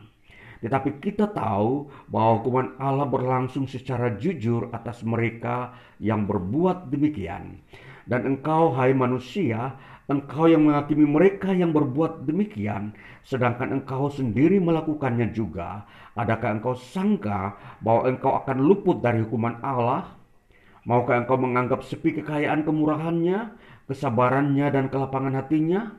[0.60, 5.72] Tetapi kita tahu bahwa hukuman Allah berlangsung secara jujur atas mereka
[6.04, 7.64] yang berbuat demikian.
[8.04, 9.80] Dan engkau, hai manusia,
[10.12, 12.92] engkau yang menghakimi mereka yang berbuat demikian,
[13.24, 15.88] sedangkan engkau sendiri melakukannya juga.
[16.20, 20.19] Adakah engkau sangka bahwa engkau akan luput dari hukuman Allah?
[20.90, 23.54] Maukah engkau menganggap sepi kekayaan kemurahannya,
[23.86, 25.94] kesabarannya, dan kelapangan hatinya?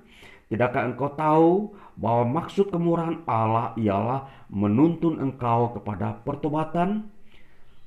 [0.51, 1.51] Tidakkah engkau tahu
[1.95, 7.07] bahwa maksud kemurahan Allah ialah menuntun engkau kepada pertobatan?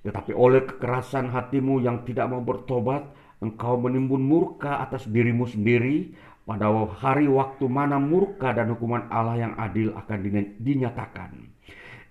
[0.08, 3.04] Tetapi oleh kekerasan hatimu yang tidak mau bertobat,
[3.44, 6.16] engkau menimbun murka atas dirimu sendiri
[6.48, 11.52] pada hari waktu mana murka dan hukuman Allah yang adil akan dinyatakan.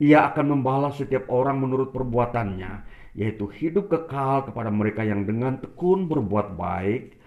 [0.05, 6.09] Ia akan membalas setiap orang menurut perbuatannya, yaitu hidup kekal kepada mereka yang dengan tekun
[6.09, 7.21] berbuat baik,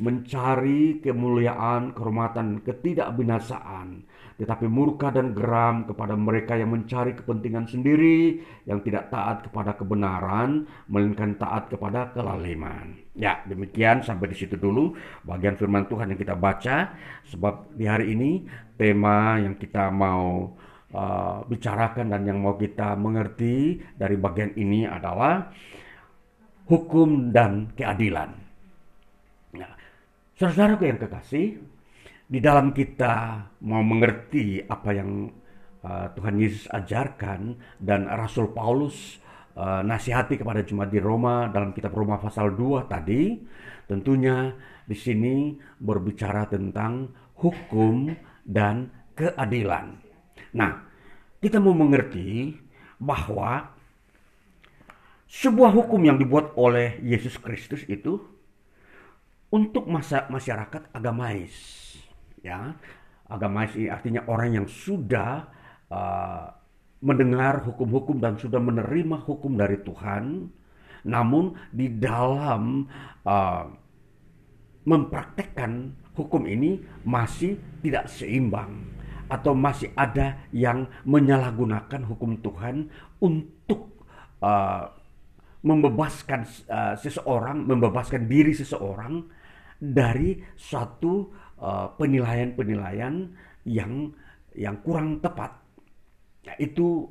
[0.00, 4.08] mencari kemuliaan, kehormatan, ketidakbinasaan,
[4.40, 10.64] tetapi murka dan geram kepada mereka yang mencari kepentingan sendiri, yang tidak taat kepada kebenaran,
[10.88, 12.96] melainkan taat kepada kelaliman.
[13.16, 16.96] Ya, demikian sampai di situ dulu bagian firman Tuhan yang kita baca,
[17.28, 18.44] sebab di hari ini
[18.80, 20.56] tema yang kita mau
[20.96, 25.52] uh, bicarakan dan yang mau kita mengerti dari bagian ini adalah
[26.66, 28.46] hukum dan keadilan.
[30.36, 31.46] Saudara-saudaraku yang kekasih,
[32.28, 35.32] di dalam kita mau mengerti apa yang
[35.80, 39.16] uh, Tuhan Yesus ajarkan dan Rasul Paulus
[39.56, 43.32] uh, nasihati kepada jemaat di Roma dalam kitab Roma pasal 2 tadi,
[43.88, 44.52] tentunya
[44.84, 47.08] di sini berbicara tentang
[47.40, 48.12] hukum
[48.44, 49.96] dan keadilan.
[50.52, 50.85] Nah,
[51.46, 52.58] kita mau mengerti
[52.98, 53.70] bahwa
[55.30, 58.18] sebuah hukum yang dibuat oleh Yesus Kristus itu
[59.54, 61.54] untuk masa masyarakat agamais
[62.42, 62.74] ya.
[63.30, 65.46] Agamais ini artinya orang yang sudah
[65.86, 66.50] uh,
[66.98, 70.50] mendengar hukum-hukum dan sudah menerima hukum dari Tuhan
[71.06, 72.90] namun di dalam
[73.22, 73.70] uh,
[74.82, 77.54] mempraktekkan hukum ini masih
[77.86, 78.95] tidak seimbang
[79.26, 84.04] atau masih ada yang menyalahgunakan hukum Tuhan untuk
[84.42, 84.90] uh,
[85.66, 89.26] membebaskan uh, seseorang, membebaskan diri seseorang
[89.76, 93.34] dari suatu uh, penilaian-penilaian
[93.66, 94.14] yang
[94.54, 95.52] yang kurang tepat.
[96.46, 97.10] Ya, itu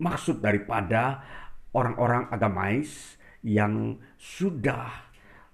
[0.00, 1.20] maksud daripada
[1.76, 4.88] orang-orang agamais yang sudah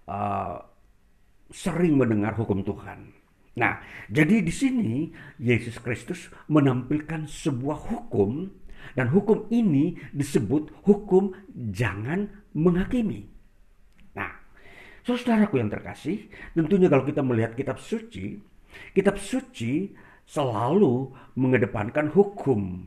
[0.07, 0.63] uh,
[1.51, 3.18] sering mendengar hukum Tuhan.
[3.59, 5.11] Nah, jadi di sini
[5.43, 8.47] Yesus Kristus menampilkan sebuah hukum
[8.95, 11.35] dan hukum ini disebut hukum
[11.75, 13.27] jangan menghakimi.
[14.15, 14.31] Nah,
[15.03, 18.39] saudaraku yang terkasih, tentunya kalau kita melihat kitab suci,
[18.95, 19.93] kitab suci
[20.23, 22.87] selalu mengedepankan hukum.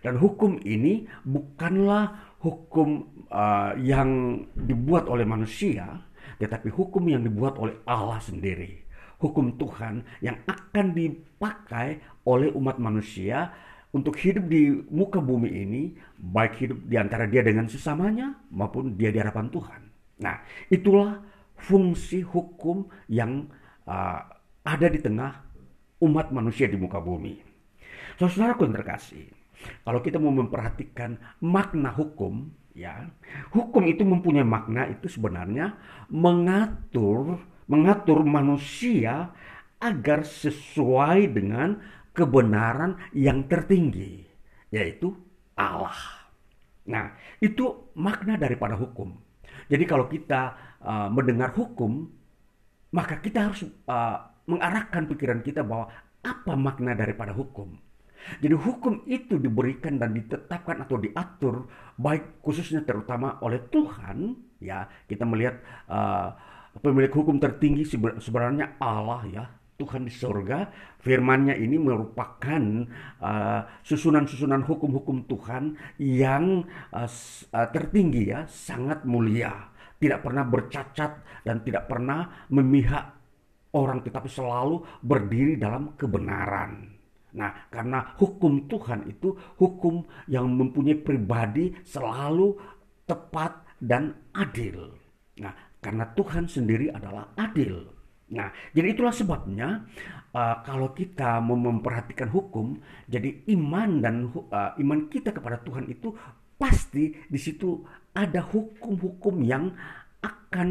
[0.00, 6.08] Dan hukum ini bukanlah hukum uh, yang dibuat oleh manusia,
[6.40, 8.89] tetapi hukum yang dibuat oleh Allah sendiri.
[9.20, 13.52] Hukum Tuhan yang akan dipakai oleh umat manusia
[13.90, 15.82] untuk hidup di muka bumi ini,
[16.16, 19.80] baik hidup di antara dia dengan sesamanya maupun dia di hadapan Tuhan.
[20.22, 20.40] Nah,
[20.70, 21.18] itulah
[21.58, 23.50] fungsi hukum yang
[23.84, 24.20] uh,
[24.62, 25.42] ada di tengah
[26.00, 27.42] umat manusia di muka bumi.
[28.16, 29.26] Saudara-saudaraku yang terkasih,
[29.84, 33.10] kalau kita mau memperhatikan makna hukum, ya,
[33.52, 35.76] hukum itu mempunyai makna itu sebenarnya
[36.08, 39.30] mengatur mengatur manusia
[39.78, 41.78] agar sesuai dengan
[42.10, 44.26] kebenaran yang tertinggi,
[44.74, 45.14] yaitu
[45.54, 45.94] Allah.
[46.90, 49.14] Nah, itu makna daripada hukum.
[49.70, 52.10] Jadi kalau kita uh, mendengar hukum,
[52.90, 54.18] maka kita harus uh,
[54.50, 55.86] mengarahkan pikiran kita bahwa
[56.26, 57.78] apa makna daripada hukum.
[58.42, 61.64] Jadi hukum itu diberikan dan ditetapkan atau diatur
[61.96, 65.56] baik khususnya terutama oleh Tuhan ya kita melihat
[65.88, 66.36] uh,
[66.78, 67.82] pemilik hukum tertinggi
[68.22, 69.44] sebenarnya Allah ya
[69.80, 70.68] Tuhan di surga
[71.00, 72.62] firmannya ini merupakan
[73.80, 77.08] susunan-susunan uh, hukum-hukum Tuhan yang uh,
[77.72, 83.20] tertinggi ya sangat mulia tidak pernah bercacat dan tidak pernah memihak
[83.76, 86.96] orang tetapi selalu berdiri dalam kebenaran.
[87.30, 92.58] Nah, karena hukum Tuhan itu hukum yang mempunyai pribadi selalu
[93.06, 94.90] tepat dan adil.
[95.38, 97.88] Nah, karena Tuhan sendiri adalah adil.
[98.30, 99.90] Nah, jadi itulah sebabnya
[100.30, 102.78] uh, kalau kita mau memperhatikan hukum,
[103.10, 106.14] jadi iman dan uh, iman kita kepada Tuhan itu
[106.54, 107.82] pasti di situ
[108.14, 109.72] ada hukum-hukum yang
[110.20, 110.68] akan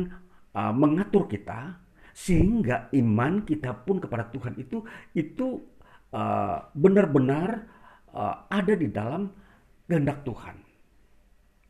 [0.55, 1.75] uh, mengatur kita
[2.13, 4.85] sehingga iman kita pun kepada Tuhan itu
[5.17, 5.59] itu
[6.13, 7.65] uh, benar-benar
[8.13, 9.33] uh, ada di dalam
[9.89, 10.55] kehendak Tuhan.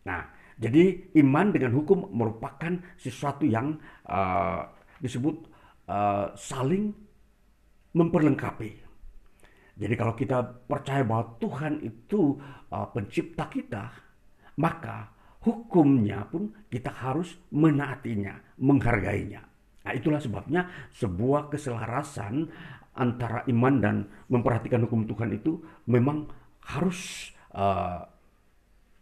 [0.06, 0.22] Nah,
[0.60, 4.68] jadi iman dengan hukum merupakan sesuatu yang uh,
[5.00, 5.48] disebut
[5.88, 6.92] uh, saling
[7.96, 8.72] memperlengkapi.
[9.80, 12.36] Jadi kalau kita percaya bahwa Tuhan itu
[12.76, 13.88] uh, pencipta kita,
[14.60, 15.16] maka
[15.48, 19.48] hukumnya pun kita harus menaatinya, menghargainya.
[19.88, 22.52] Nah, itulah sebabnya sebuah keselarasan
[23.00, 23.96] antara iman dan
[24.28, 26.28] memperhatikan hukum Tuhan itu memang
[26.68, 28.04] harus uh,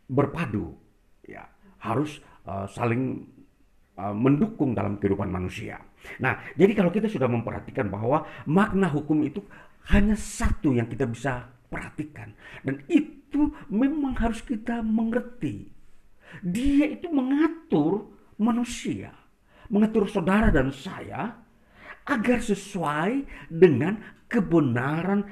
[0.06, 0.78] berpadu,
[1.82, 3.28] harus uh, saling
[3.98, 5.82] uh, mendukung dalam kehidupan manusia.
[6.24, 9.44] Nah, jadi kalau kita sudah memperhatikan bahwa makna hukum itu
[9.92, 12.32] hanya satu yang kita bisa perhatikan
[12.64, 15.72] dan itu memang harus kita mengerti.
[16.44, 19.16] Dia itu mengatur manusia
[19.72, 21.44] mengatur saudara dan saya
[22.08, 24.00] agar sesuai dengan
[24.32, 25.28] kebenaran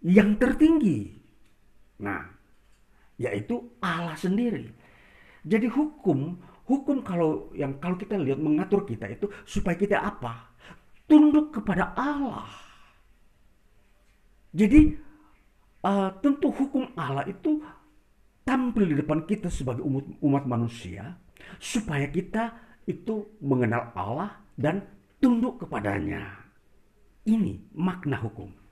[0.00, 1.12] yang tertinggi.
[2.00, 2.24] Nah,
[3.20, 4.72] yaitu Allah sendiri.
[5.46, 6.34] Jadi hukum,
[6.66, 10.50] hukum kalau yang kalau kita lihat mengatur kita itu supaya kita apa?
[11.06, 12.50] Tunduk kepada Allah.
[14.50, 14.90] Jadi
[15.86, 17.62] uh, tentu hukum Allah itu
[18.42, 21.14] tampil di depan kita sebagai umat, umat manusia
[21.62, 22.50] supaya kita
[22.90, 24.82] itu mengenal Allah dan
[25.22, 26.42] tunduk kepadanya.
[27.26, 28.65] Ini makna hukum.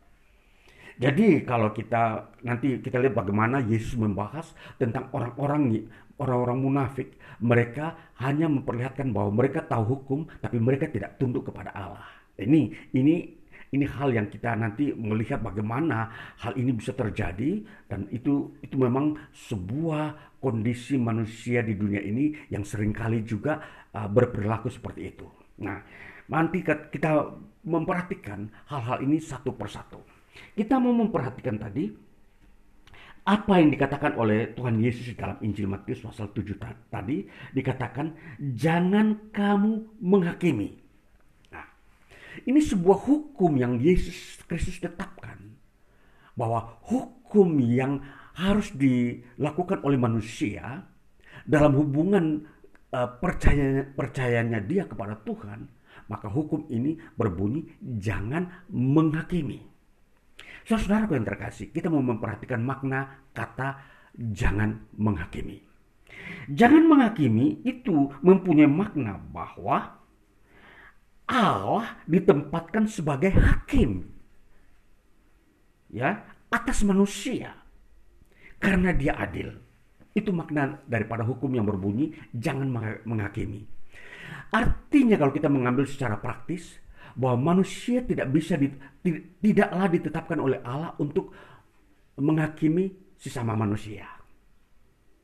[0.95, 5.91] Jadi kalau kita nanti kita lihat bagaimana Yesus membahas tentang orang-orang
[6.23, 12.07] orang-orang munafik, mereka hanya memperlihatkan bahwa mereka tahu hukum tapi mereka tidak tunduk kepada Allah.
[12.39, 13.15] Ini ini
[13.75, 19.19] ini hal yang kita nanti melihat bagaimana hal ini bisa terjadi dan itu itu memang
[19.35, 23.59] sebuah kondisi manusia di dunia ini yang sering kali juga
[23.91, 25.27] uh, berperilaku seperti itu.
[25.59, 25.83] Nah,
[26.31, 27.35] nanti kita
[27.67, 30.14] memperhatikan hal-hal ini satu persatu.
[30.55, 31.91] Kita mau memperhatikan tadi
[33.25, 36.61] apa yang dikatakan oleh Tuhan Yesus dalam Injil Matius pasal 7
[36.93, 37.25] tadi
[37.57, 38.13] dikatakan
[38.53, 40.85] jangan kamu menghakimi
[42.43, 45.55] ini sebuah hukum yang Yesus Kristus tetapkan.
[46.35, 48.03] Bahwa hukum yang
[48.35, 50.83] harus dilakukan oleh manusia
[51.47, 52.43] dalam hubungan
[52.91, 55.71] uh, percaya, percayanya dia kepada Tuhan,
[56.11, 59.63] maka hukum ini berbunyi jangan menghakimi.
[60.65, 63.85] Saudara yang terkasih, kita mau memperhatikan makna kata
[64.17, 65.61] jangan menghakimi.
[66.49, 70.01] Jangan menghakimi itu mempunyai makna bahwa
[71.29, 74.09] Allah ditempatkan sebagai hakim
[75.89, 77.57] ya atas manusia
[78.57, 79.53] karena dia adil.
[80.15, 82.71] Itu makna daripada hukum yang berbunyi jangan
[83.05, 83.67] menghakimi.
[84.55, 86.79] Artinya kalau kita mengambil secara praktis
[87.15, 88.71] bahwa manusia tidak bisa di,
[89.39, 91.31] tidaklah ditetapkan oleh Allah untuk
[92.19, 94.07] menghakimi sesama manusia.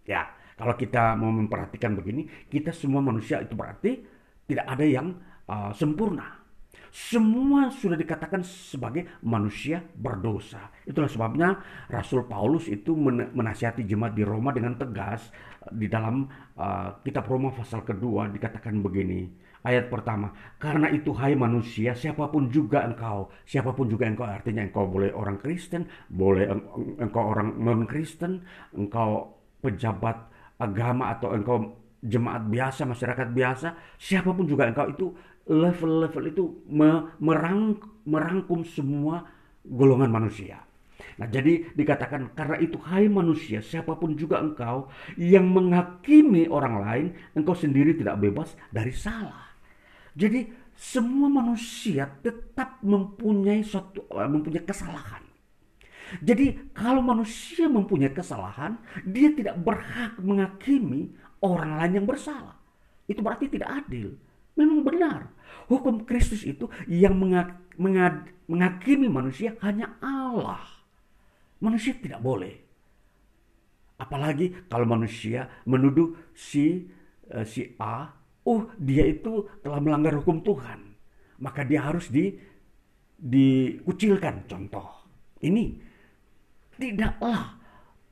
[0.06, 0.26] Ya,
[0.58, 4.02] kalau kita mau memperhatikan begini, kita semua manusia itu berarti
[4.46, 5.14] tidak ada yang
[5.46, 6.40] uh, sempurna.
[6.90, 10.74] Semua sudah dikatakan sebagai manusia berdosa.
[10.82, 11.54] Itulah sebabnya
[11.86, 12.98] Rasul Paulus itu
[13.30, 15.30] menasihati jemaat di Roma dengan tegas
[15.70, 16.26] di dalam
[16.58, 19.22] uh, kitab Roma pasal kedua dikatakan begini.
[19.60, 24.64] Ayat pertama, karena itu hai manusia, siapa pun juga engkau, siapa pun juga engkau, artinya
[24.64, 26.48] engkau boleh orang Kristen, boleh
[26.96, 28.40] engkau orang non-Kristen,
[28.72, 30.16] engkau pejabat
[30.56, 35.12] agama atau engkau jemaat biasa, masyarakat biasa, siapa pun juga engkau itu
[35.44, 36.44] level-level itu
[37.20, 37.76] merang,
[38.08, 39.28] merangkum semua
[39.60, 40.64] golongan manusia.
[41.20, 44.88] Nah, jadi dikatakan karena itu hai manusia, siapa pun juga engkau
[45.20, 47.06] yang menghakimi orang lain,
[47.36, 49.49] engkau sendiri tidak bebas dari salah.
[50.14, 55.22] Jadi semua manusia tetap mempunyai suatu eh, mempunyai kesalahan.
[56.18, 58.74] Jadi kalau manusia mempunyai kesalahan,
[59.06, 62.58] dia tidak berhak menghakimi orang lain yang bersalah.
[63.06, 64.18] Itu berarti tidak adil.
[64.58, 65.30] Memang benar.
[65.70, 70.66] Hukum Kristus itu yang menghakimi manusia hanya Allah.
[71.62, 72.58] Manusia tidak boleh.
[74.00, 76.88] Apalagi kalau manusia menuduh si
[77.30, 78.19] uh, si A
[78.50, 80.98] oh dia itu telah melanggar hukum Tuhan,
[81.38, 82.34] maka dia harus di
[83.20, 84.50] dikucilkan.
[84.50, 85.06] Contoh,
[85.46, 85.78] ini
[86.74, 87.54] tidaklah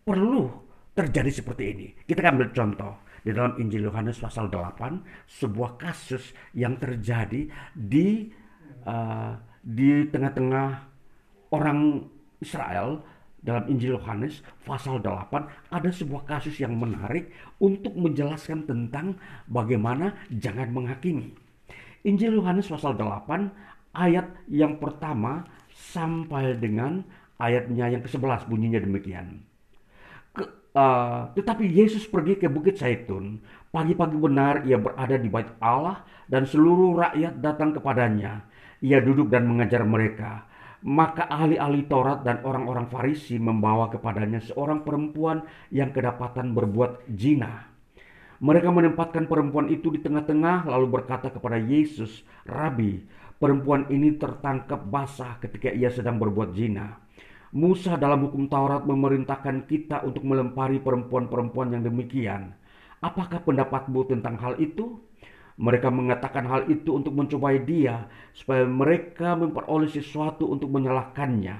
[0.06, 0.46] perlu
[0.94, 1.86] terjadi seperti ini.
[2.06, 2.92] Kita akan ambil contoh
[3.24, 8.30] di dalam Injil Yohanes pasal 8 sebuah kasus yang terjadi di
[8.86, 10.68] uh, di tengah-tengah
[11.52, 12.06] orang
[12.38, 13.02] Israel
[13.42, 17.30] dalam Injil Yohanes pasal 8 ada sebuah kasus yang menarik
[17.62, 19.14] untuk menjelaskan tentang
[19.46, 21.34] bagaimana jangan menghakimi.
[22.06, 27.02] Injil Yohanes pasal 8 ayat yang pertama sampai dengan
[27.38, 29.42] ayatnya yang ke-11 bunyinya demikian.
[30.34, 33.38] Ke, uh, tetapi Yesus pergi ke Bukit Zaitun.
[33.68, 38.48] Pagi-pagi benar ia berada di bait Allah dan seluruh rakyat datang kepadanya.
[38.80, 40.47] Ia duduk dan mengajar mereka.
[40.78, 45.42] Maka ahli-ahli Taurat dan orang-orang Farisi membawa kepadanya seorang perempuan
[45.74, 47.66] yang kedapatan berbuat zina.
[48.38, 53.02] Mereka menempatkan perempuan itu di tengah-tengah lalu berkata kepada Yesus, "Rabi,
[53.42, 57.02] perempuan ini tertangkap basah ketika ia sedang berbuat zina."
[57.50, 62.54] Musa dalam hukum Taurat memerintahkan kita untuk melempari perempuan-perempuan yang demikian.
[63.02, 65.00] Apakah pendapatmu tentang hal itu?
[65.58, 71.58] Mereka mengatakan hal itu untuk mencobai dia, supaya mereka memperoleh sesuatu untuk menyalahkannya.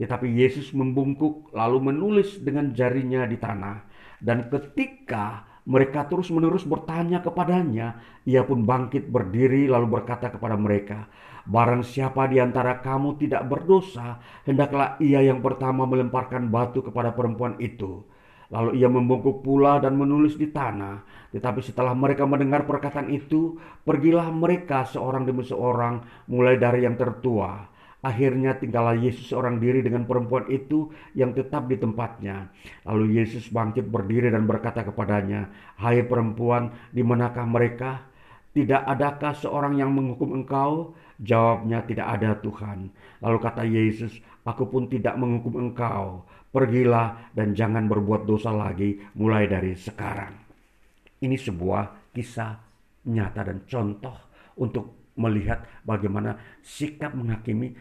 [0.00, 3.84] Tetapi Yesus membungkuk lalu menulis dengan jarinya di tanah.
[4.16, 11.08] Dan ketika mereka terus-menerus bertanya kepadanya, ia pun bangkit berdiri lalu berkata kepada mereka,
[11.44, 14.16] Barang siapa di antara kamu tidak berdosa,
[14.48, 18.00] hendaklah ia yang pertama melemparkan batu kepada perempuan itu.
[18.52, 21.00] Lalu ia membungkuk pula dan menulis di tanah.
[21.32, 27.72] Tetapi setelah mereka mendengar perkataan itu, pergilah mereka seorang demi seorang, mulai dari yang tertua.
[28.04, 32.52] Akhirnya tinggallah Yesus seorang diri dengan perempuan itu yang tetap di tempatnya.
[32.84, 35.48] Lalu Yesus bangkit berdiri dan berkata kepadanya,
[35.80, 38.04] Hai perempuan, di manakah mereka?
[38.52, 40.92] Tidak adakah seorang yang menghukum engkau?
[41.16, 42.92] Jawabnya, tidak ada Tuhan.
[43.24, 49.50] Lalu kata Yesus, Aku pun tidak menghukum engkau Pergilah dan jangan berbuat dosa lagi mulai
[49.50, 50.38] dari sekarang.
[51.18, 52.54] Ini sebuah kisah
[53.10, 54.14] nyata dan contoh
[54.62, 57.74] untuk melihat bagaimana sikap menghakimi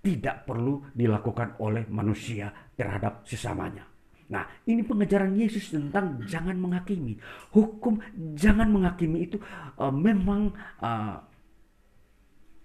[0.00, 3.84] tidak perlu dilakukan oleh manusia terhadap sesamanya.
[4.24, 7.20] Nah, ini pengajaran Yesus tentang jangan menghakimi.
[7.52, 8.00] Hukum
[8.36, 9.36] jangan menghakimi itu
[9.76, 10.48] uh, memang
[10.80, 11.20] uh,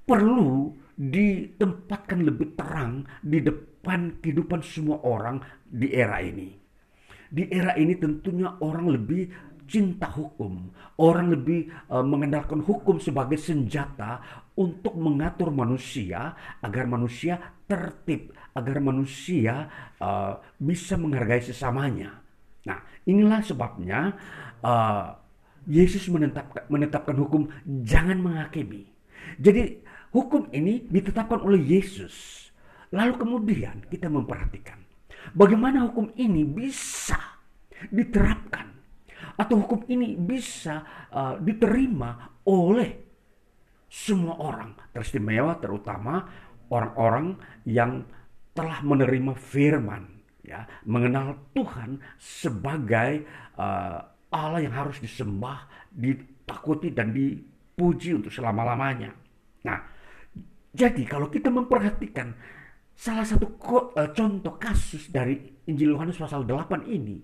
[0.08, 6.52] perlu ditempatkan lebih terang di depan kehidupan semua orang di era ini.
[7.32, 9.32] Di era ini tentunya orang lebih
[9.70, 14.20] cinta hukum, orang lebih uh, mengandalkan hukum sebagai senjata
[14.58, 17.38] untuk mengatur manusia agar manusia
[17.70, 19.70] tertib, agar manusia
[20.02, 22.18] uh, bisa menghargai sesamanya.
[22.66, 24.18] Nah, inilah sebabnya
[24.66, 25.16] uh,
[25.70, 27.48] Yesus menetapkan, menetapkan hukum
[27.86, 28.90] jangan menghakimi.
[29.38, 29.86] Jadi
[30.16, 32.50] hukum ini ditetapkan oleh Yesus
[32.90, 34.82] Lalu kemudian kita memperhatikan
[35.38, 37.18] bagaimana hukum ini bisa
[37.94, 38.66] diterapkan
[39.38, 40.84] atau hukum ini bisa
[41.14, 43.08] uh, diterima oleh
[43.90, 46.28] semua orang, teristimewa terutama
[46.70, 48.06] orang-orang yang
[48.54, 50.06] telah menerima firman,
[50.46, 53.26] ya, mengenal Tuhan sebagai
[53.58, 53.98] uh,
[54.30, 59.16] Allah yang harus disembah, ditakuti dan dipuji untuk selama-lamanya.
[59.66, 59.80] Nah,
[60.74, 62.34] jadi kalau kita memperhatikan
[63.00, 63.56] Salah satu
[63.96, 65.40] uh, contoh kasus dari
[65.72, 67.24] Injil Yohanes pasal 8 ini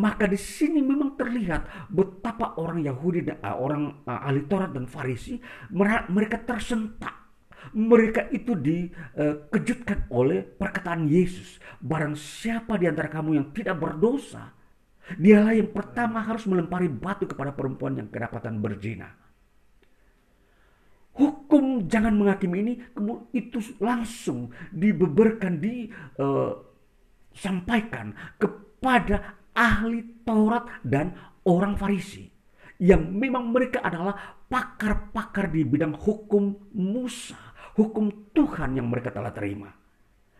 [0.00, 4.88] Maka di sini memang terlihat betapa orang Yahudi dan uh, orang uh, ahli Taurat dan
[4.88, 5.40] Farisi
[6.08, 7.16] mereka tersentak.
[7.76, 11.60] Mereka itu dikejutkan oleh perkataan Yesus.
[11.76, 14.56] Barang siapa di antara kamu yang tidak berdosa,
[15.20, 19.12] dialah yang pertama harus melempari batu kepada perempuan yang kedapatan berzina.
[21.20, 22.80] Hukum jangan menghakimi ini
[23.36, 31.12] itu langsung dibeberkan disampaikan uh, kepada ahli Taurat dan
[31.44, 32.24] orang Farisi
[32.80, 37.36] yang memang mereka adalah pakar-pakar di bidang hukum Musa,
[37.76, 39.68] hukum Tuhan yang mereka telah terima.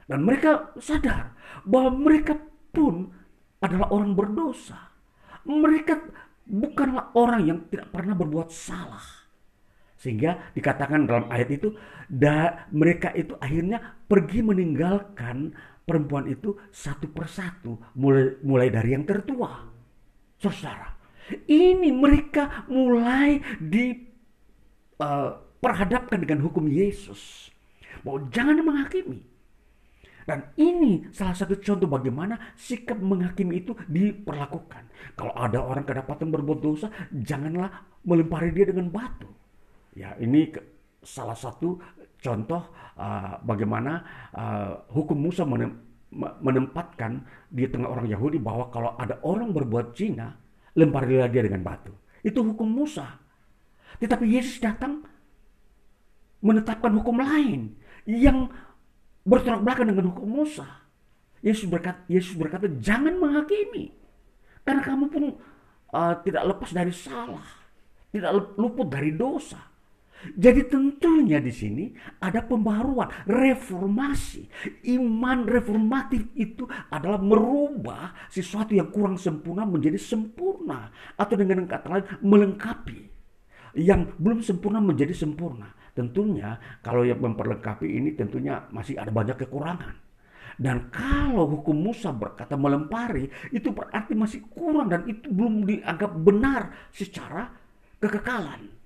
[0.09, 1.37] Dan mereka sadar
[1.69, 2.35] bahwa mereka
[2.73, 3.13] pun
[3.61, 4.89] adalah orang berdosa.
[5.45, 5.93] Mereka
[6.49, 9.20] bukanlah orang yang tidak pernah berbuat salah.
[10.01, 11.77] Sehingga dikatakan dalam ayat itu,
[12.09, 15.53] da, mereka itu akhirnya pergi meninggalkan
[15.85, 19.69] perempuan itu satu persatu mulai mulai dari yang tertua.
[20.41, 20.97] Saudara,
[21.45, 27.53] ini mereka mulai diperhadapkan uh, dengan hukum Yesus.
[28.01, 29.21] Bahwa jangan menghakimi.
[30.25, 34.89] Dan ini salah satu contoh bagaimana sikap menghakimi itu diperlakukan.
[35.13, 37.69] Kalau ada orang kedapatan berbuat dosa, janganlah
[38.07, 39.40] melempari dia dengan batu.
[40.01, 40.49] Ya, ini
[41.05, 41.77] salah satu
[42.25, 44.01] contoh uh, bagaimana
[44.33, 45.45] uh, hukum Musa
[46.41, 47.21] menempatkan
[47.53, 50.33] di tengah orang Yahudi bahwa kalau ada orang berbuat zina,
[50.73, 51.93] lemparilah dia dengan batu.
[52.25, 53.21] Itu hukum Musa.
[54.01, 55.05] Tetapi Yesus datang
[56.41, 57.77] menetapkan hukum lain
[58.09, 58.49] yang
[59.29, 60.65] bertolak belakang dengan hukum Musa.
[61.45, 63.93] Yesus berkata, Yesus berkata jangan menghakimi.
[64.65, 65.25] Karena kamu pun
[65.93, 67.45] uh, tidak lepas dari salah.
[68.11, 69.70] Tidak luput dari dosa.
[70.21, 71.85] Jadi tentunya di sini
[72.21, 74.45] ada pembaruan, reformasi.
[74.93, 80.93] Iman reformatif itu adalah merubah sesuatu yang kurang sempurna menjadi sempurna.
[81.17, 83.01] Atau dengan kata lain melengkapi.
[83.81, 85.73] Yang belum sempurna menjadi sempurna.
[85.97, 89.97] Tentunya kalau yang memperlengkapi ini tentunya masih ada banyak kekurangan.
[90.61, 96.93] Dan kalau hukum Musa berkata melempari, itu berarti masih kurang dan itu belum dianggap benar
[96.93, 97.49] secara
[97.97, 98.80] kekekalan.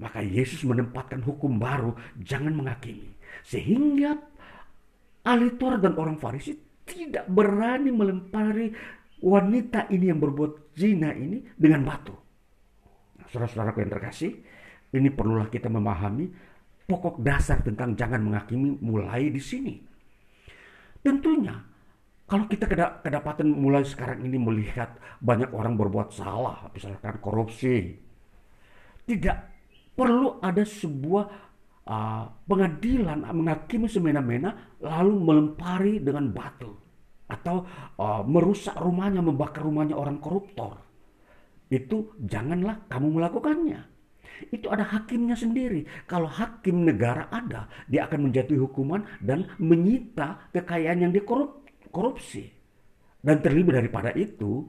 [0.00, 3.12] Maka Yesus menempatkan hukum baru, jangan menghakimi.
[3.44, 4.16] Sehingga
[5.28, 6.56] ahli Taurat dan orang Farisi
[6.88, 8.72] tidak berani melempari
[9.20, 12.16] wanita ini yang berbuat zina ini dengan batu.
[13.20, 14.32] Nah, saudara-saudaraku yang terkasih,
[14.96, 16.32] ini perlulah kita memahami
[16.88, 19.76] pokok dasar tentang jangan menghakimi mulai di sini.
[21.04, 21.54] Tentunya
[22.24, 22.64] kalau kita
[23.04, 27.98] kedapatan mulai sekarang ini melihat banyak orang berbuat salah, misalkan korupsi,
[29.02, 29.49] tidak
[30.00, 31.24] perlu ada sebuah
[31.84, 36.72] uh, pengadilan menghakimi semena-mena lalu melempari dengan batu
[37.28, 37.68] atau
[38.00, 40.80] uh, merusak rumahnya, membakar rumahnya orang koruptor.
[41.68, 43.80] Itu janganlah kamu melakukannya.
[44.48, 45.84] Itu ada hakimnya sendiri.
[46.08, 52.48] Kalau hakim negara ada, dia akan menjatuhi hukuman dan menyita kekayaan yang dikorupsi.
[53.20, 54.64] Dan terlebih daripada itu,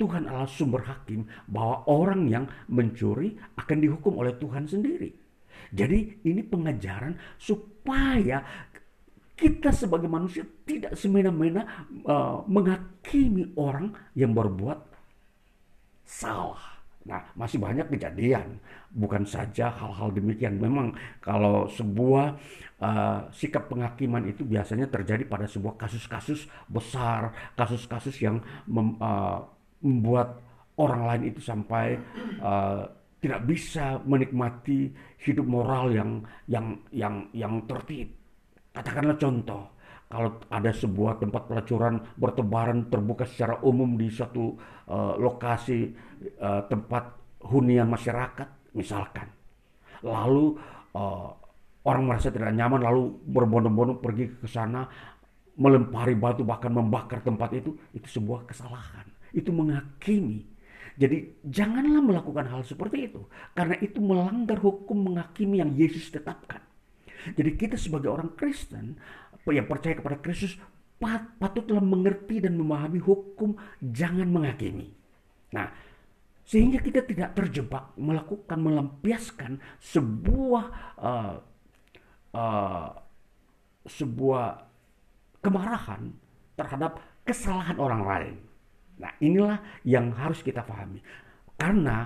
[0.00, 5.12] Tuhan adalah sumber hakim bahwa orang yang mencuri akan dihukum oleh Tuhan sendiri.
[5.76, 8.40] Jadi ini pengajaran supaya
[9.36, 11.64] kita sebagai manusia tidak semena-mena
[12.08, 14.80] uh, menghakimi orang yang berbuat
[16.04, 16.80] salah.
[17.00, 18.60] Nah, masih banyak kejadian,
[18.92, 20.60] bukan saja hal-hal demikian.
[20.60, 20.92] Memang
[21.24, 22.36] kalau sebuah
[22.76, 29.40] uh, sikap penghakiman itu biasanya terjadi pada sebuah kasus-kasus besar, kasus-kasus yang mem, uh,
[29.80, 30.40] membuat
[30.80, 31.96] orang lain itu sampai
[32.40, 32.88] uh,
[33.20, 34.88] tidak bisa menikmati
[35.20, 38.08] hidup moral yang yang yang yang tertib.
[38.72, 39.62] Katakanlah contoh,
[40.08, 44.56] kalau ada sebuah tempat pelacuran bertebaran terbuka secara umum di suatu
[44.88, 45.92] uh, lokasi
[46.40, 47.04] uh, tempat
[47.44, 49.28] hunian masyarakat, misalkan,
[50.00, 50.56] lalu
[50.96, 51.28] uh,
[51.84, 54.84] orang merasa tidak nyaman lalu berbondong-bondong pergi ke sana
[55.60, 59.04] melempari batu bahkan membakar tempat itu, itu sebuah kesalahan
[59.34, 60.46] itu menghakimi.
[61.00, 63.24] Jadi janganlah melakukan hal seperti itu.
[63.56, 66.60] Karena itu melanggar hukum menghakimi yang Yesus tetapkan.
[67.36, 68.96] Jadi kita sebagai orang Kristen
[69.48, 70.56] yang percaya kepada Kristus
[71.40, 74.92] patutlah mengerti dan memahami hukum jangan menghakimi.
[75.56, 75.72] Nah,
[76.44, 80.64] sehingga kita tidak terjebak melakukan melampiaskan sebuah
[81.00, 81.34] uh,
[82.36, 82.88] uh,
[83.88, 84.46] sebuah
[85.40, 86.12] kemarahan
[86.58, 88.36] terhadap kesalahan orang lain.
[89.00, 91.00] Nah, inilah yang harus kita pahami.
[91.56, 92.04] Karena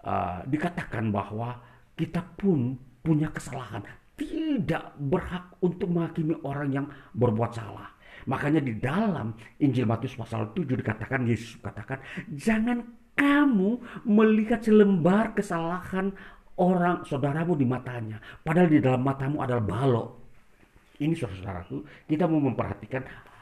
[0.00, 1.60] uh, dikatakan bahwa
[1.94, 3.84] kita pun punya kesalahan,
[4.16, 6.86] tidak berhak untuk menghakimi orang yang
[7.16, 7.88] berbuat salah.
[8.28, 12.84] Makanya di dalam Injil Matius pasal 7 dikatakan Yesus katakan jangan
[13.16, 16.12] kamu melihat selembar kesalahan
[16.60, 20.08] orang saudaramu di matanya padahal di dalam matamu adalah balok.
[21.00, 23.00] Ini saudara-saudaraku, kita mau memperhatikan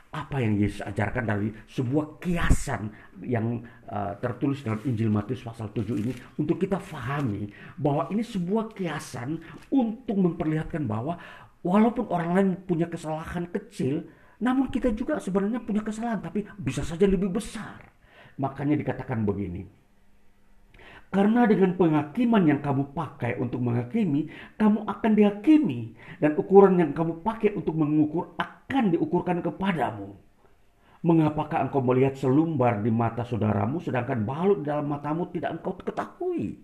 [0.09, 2.89] apa yang Yesus ajarkan dari sebuah kiasan
[3.21, 3.61] yang
[3.93, 9.37] uh, tertulis dalam Injil Matius pasal 7 ini untuk kita fahami bahwa ini sebuah kiasan
[9.69, 11.21] untuk memperlihatkan bahwa
[11.61, 17.05] walaupun orang lain punya kesalahan kecil namun kita juga sebenarnya punya kesalahan tapi bisa saja
[17.05, 17.91] lebih besar.
[18.39, 19.67] Makanya dikatakan begini.
[21.09, 24.29] Karena dengan penghakiman yang kamu pakai untuk menghakimi,
[24.61, 25.97] kamu akan dihakimi.
[26.21, 30.13] Dan ukuran yang kamu pakai untuk mengukur akan diukurkan kepadamu.
[31.01, 36.59] Mengapakah engkau melihat selumbar di mata saudaramu, sedangkan balut dalam matamu tidak engkau ketahui?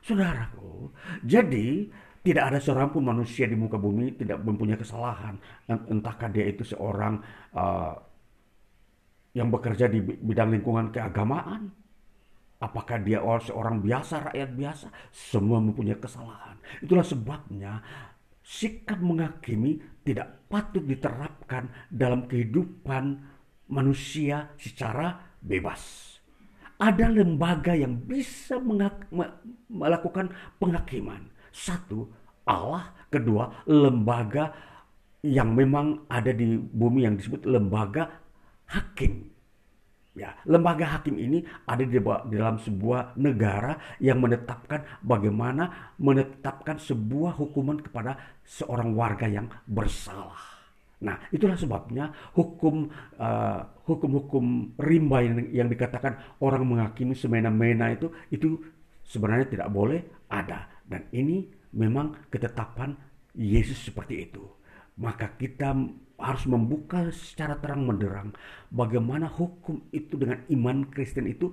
[0.00, 0.94] Saudaraku,
[1.26, 1.90] jadi
[2.22, 5.36] tidak ada seorang pun manusia di muka bumi tidak mempunyai kesalahan.
[5.66, 7.18] Entahkah dia itu seorang
[7.54, 7.98] uh,
[9.34, 11.81] yang bekerja di bidang lingkungan keagamaan,
[12.62, 14.86] Apakah dia orang seorang biasa, rakyat biasa?
[15.10, 16.54] Semua mempunyai kesalahan.
[16.78, 17.82] Itulah sebabnya
[18.38, 23.18] sikap menghakimi tidak patut diterapkan dalam kehidupan
[23.66, 26.14] manusia secara bebas.
[26.78, 28.62] Ada lembaga yang bisa
[29.66, 30.30] melakukan
[30.62, 31.34] penghakiman.
[31.50, 32.06] Satu,
[32.46, 32.94] Allah.
[33.10, 34.54] Kedua, lembaga
[35.26, 38.22] yang memang ada di bumi yang disebut lembaga
[38.70, 39.31] hakim
[40.12, 41.96] Ya, lembaga hakim ini ada di,
[42.36, 50.52] dalam sebuah negara yang menetapkan bagaimana menetapkan sebuah hukuman kepada seorang warga yang bersalah.
[51.00, 58.60] Nah, itulah sebabnya hukum uh, hukum-hukum rimba yang, yang dikatakan orang menghakimi semena-mena itu itu
[59.08, 62.92] sebenarnya tidak boleh ada dan ini memang ketetapan
[63.32, 64.44] Yesus seperti itu.
[65.00, 65.72] Maka kita
[66.22, 68.30] harus membuka secara terang menderang
[68.70, 71.50] bagaimana hukum itu dengan iman Kristen itu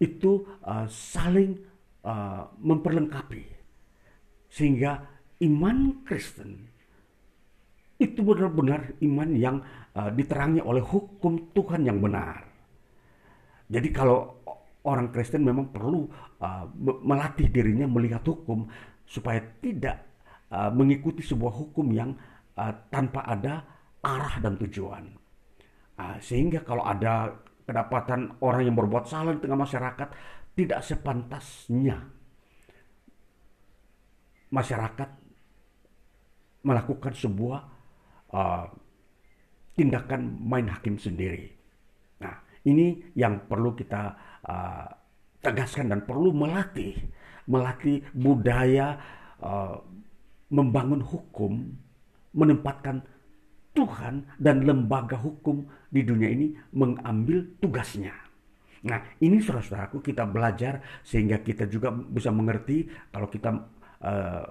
[0.00, 1.60] itu uh, saling
[2.04, 3.44] uh, memperlengkapi
[4.48, 5.04] sehingga
[5.44, 6.72] iman Kristen
[7.96, 9.56] itu benar-benar iman yang
[9.96, 12.44] uh, diterangi oleh hukum Tuhan yang benar.
[13.72, 14.36] Jadi kalau
[14.84, 16.06] orang Kristen memang perlu
[16.38, 16.64] uh,
[17.02, 18.68] melatih dirinya melihat hukum
[19.08, 20.06] supaya tidak
[20.52, 22.14] uh, mengikuti sebuah hukum yang
[22.60, 23.75] uh, tanpa ada
[24.06, 25.04] arah dan tujuan.
[25.98, 27.34] Nah, sehingga kalau ada
[27.66, 30.08] kedapatan orang yang berbuat salah di tengah masyarakat,
[30.54, 31.98] tidak sepantasnya
[34.54, 35.10] masyarakat
[36.62, 37.60] melakukan sebuah
[38.30, 38.66] uh,
[39.74, 41.50] tindakan main hakim sendiri.
[42.22, 42.34] Nah,
[42.64, 44.02] ini yang perlu kita
[44.46, 44.86] uh,
[45.42, 46.94] tegaskan dan perlu melatih,
[47.50, 48.98] melatih budaya
[49.42, 49.78] uh,
[50.50, 51.74] membangun hukum,
[52.34, 53.02] menempatkan
[53.76, 58.16] Tuhan dan lembaga hukum di dunia ini mengambil tugasnya.
[58.86, 63.50] Nah, ini saudara-saudaraku kita belajar sehingga kita juga bisa mengerti kalau kita
[64.00, 64.44] uh,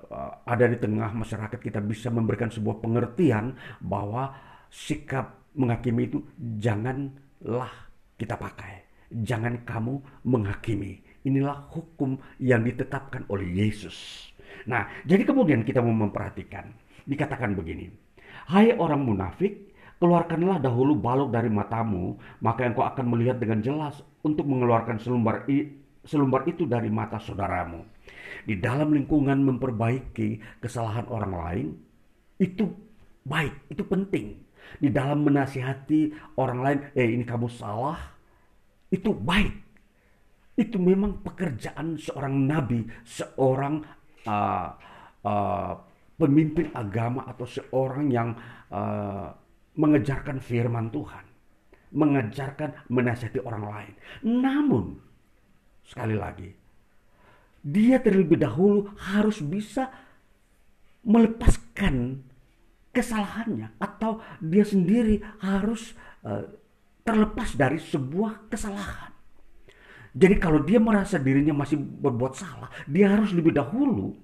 [0.45, 4.35] ada di tengah masyarakat kita bisa memberikan sebuah pengertian bahwa
[4.69, 7.71] sikap menghakimi itu janganlah
[8.19, 8.85] kita pakai.
[9.09, 11.01] Jangan kamu menghakimi.
[11.25, 14.29] Inilah hukum yang ditetapkan oleh Yesus.
[14.69, 16.69] Nah, jadi kemudian kita mau memperhatikan.
[17.05, 17.89] Dikatakan begini,
[18.45, 22.13] Hai orang munafik, keluarkanlah dahulu balok dari matamu,
[22.45, 25.49] maka engkau akan melihat dengan jelas untuk mengeluarkan selumbar,
[26.05, 27.81] selumbar itu dari mata saudaramu.
[28.45, 31.67] Di dalam lingkungan memperbaiki kesalahan orang lain,
[32.37, 32.69] itu
[33.25, 34.37] baik, itu penting.
[34.77, 37.97] Di dalam menasihati orang lain, eh ini kamu salah,
[38.93, 39.57] itu baik.
[40.53, 43.81] Itu memang pekerjaan seorang nabi, seorang
[44.29, 44.69] uh,
[45.25, 45.73] uh,
[46.15, 48.35] pemimpin agama atau seorang yang
[48.71, 49.35] uh,
[49.75, 51.25] mengejarkan firman Tuhan,
[51.91, 53.93] mengejarkan menasihati orang lain.
[54.23, 54.85] Namun
[55.83, 56.49] sekali lagi,
[57.61, 59.91] dia terlebih dahulu harus bisa
[61.05, 62.23] melepaskan
[62.95, 65.93] kesalahannya atau dia sendiri harus
[66.23, 66.47] uh,
[67.03, 69.11] terlepas dari sebuah kesalahan.
[70.15, 74.15] Jadi kalau dia merasa dirinya masih berbuat salah, dia harus lebih dahulu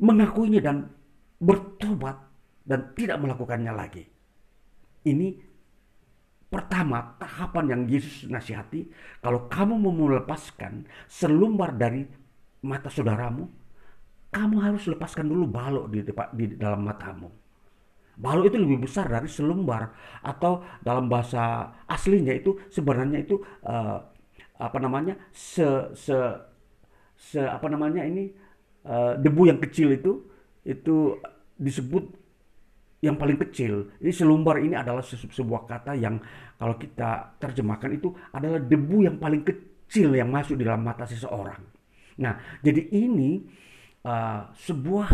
[0.00, 0.88] mengakuinya dan
[1.36, 2.16] bertobat
[2.64, 4.04] dan tidak melakukannya lagi.
[5.04, 5.36] Ini
[6.50, 8.90] pertama tahapan yang Yesus nasihati.
[9.22, 12.04] Kalau kamu mau melepaskan selumbar dari
[12.66, 13.48] mata saudaramu,
[14.34, 16.00] kamu harus lepaskan dulu balok di,
[16.36, 17.30] di dalam matamu.
[18.20, 19.88] Balok itu lebih besar dari selumbar
[20.20, 23.96] atau dalam bahasa aslinya itu sebenarnya itu uh,
[24.60, 25.64] apa namanya se
[25.96, 26.12] se
[27.16, 28.28] se apa namanya ini
[28.86, 30.12] uh, debu yang kecil itu
[30.64, 31.16] itu
[31.56, 32.04] disebut
[33.00, 33.88] yang paling kecil.
[34.00, 36.20] Ini selumbar ini adalah sebuah kata yang
[36.60, 41.60] kalau kita terjemahkan itu adalah debu yang paling kecil yang masuk di dalam mata seseorang.
[42.20, 43.40] Nah, jadi ini
[44.04, 45.08] uh, sebuah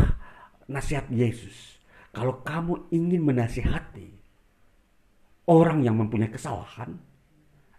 [0.67, 1.79] nasihat Yesus.
[2.11, 4.09] Kalau kamu ingin menasihati
[5.47, 6.99] orang yang mempunyai kesalahan,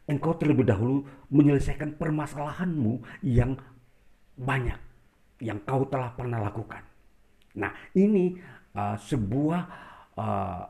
[0.08, 3.60] engkau terlebih dahulu menyelesaikan permasalahanmu yang
[4.38, 4.87] banyak
[5.42, 6.82] yang kau telah pernah lakukan.
[7.58, 8.38] Nah, ini
[8.74, 9.62] uh, sebuah
[10.18, 10.66] uh,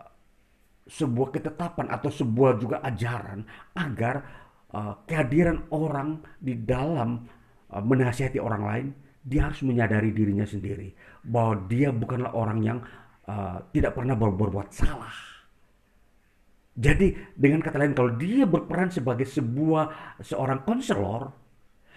[0.87, 3.43] sebuah ketetapan atau sebuah juga ajaran
[3.75, 4.15] agar
[4.71, 7.27] uh, kehadiran orang di dalam
[7.71, 8.87] uh, menasihati orang lain,
[9.23, 10.95] dia harus menyadari dirinya sendiri
[11.27, 12.79] bahwa dia bukanlah orang yang
[13.27, 15.15] uh, tidak pernah ber berbuat salah.
[16.77, 21.33] Jadi dengan kata lain kalau dia berperan sebagai sebuah seorang konselor,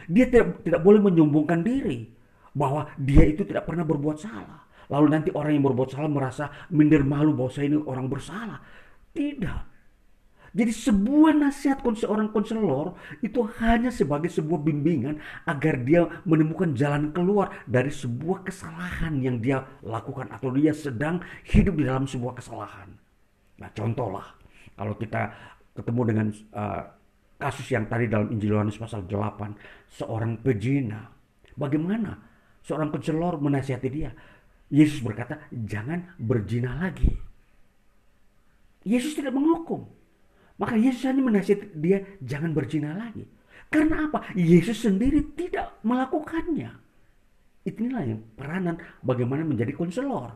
[0.09, 2.20] dia tidak tidak boleh menyombongkan diri
[2.57, 4.67] bahwa dia itu tidak pernah berbuat salah.
[4.91, 8.59] Lalu nanti orang yang berbuat salah merasa minder malu bahwa saya ini orang bersalah.
[9.15, 9.71] Tidak.
[10.51, 17.55] Jadi sebuah nasihat seorang konselor itu hanya sebagai sebuah bimbingan agar dia menemukan jalan keluar
[17.71, 22.91] dari sebuah kesalahan yang dia lakukan atau dia sedang hidup di dalam sebuah kesalahan.
[23.63, 24.27] Nah contohlah
[24.75, 25.31] kalau kita
[25.71, 26.83] ketemu dengan uh,
[27.39, 29.55] kasus yang tadi dalam Injil Yohanes pasal 8
[29.87, 31.15] seorang pejina.
[31.55, 32.30] Bagaimana
[32.65, 34.11] seorang konselor menasihati dia?
[34.71, 37.11] Yesus berkata, jangan berzina lagi.
[38.87, 39.85] Yesus tidak menghukum.
[40.61, 43.27] Maka Yesus hanya menasihati dia, jangan berzina lagi.
[43.71, 44.35] Karena apa?
[44.35, 46.71] Yesus sendiri tidak melakukannya.
[47.65, 50.35] Inilah yang peranan bagaimana menjadi konselor.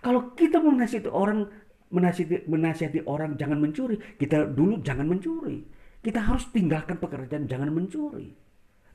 [0.00, 1.44] Kalau kita menasihati orang
[1.92, 5.60] menasihati, menasihati orang jangan mencuri, kita dulu jangan mencuri.
[6.00, 8.32] Kita harus tinggalkan pekerjaan jangan mencuri.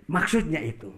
[0.10, 0.90] Maksudnya itu.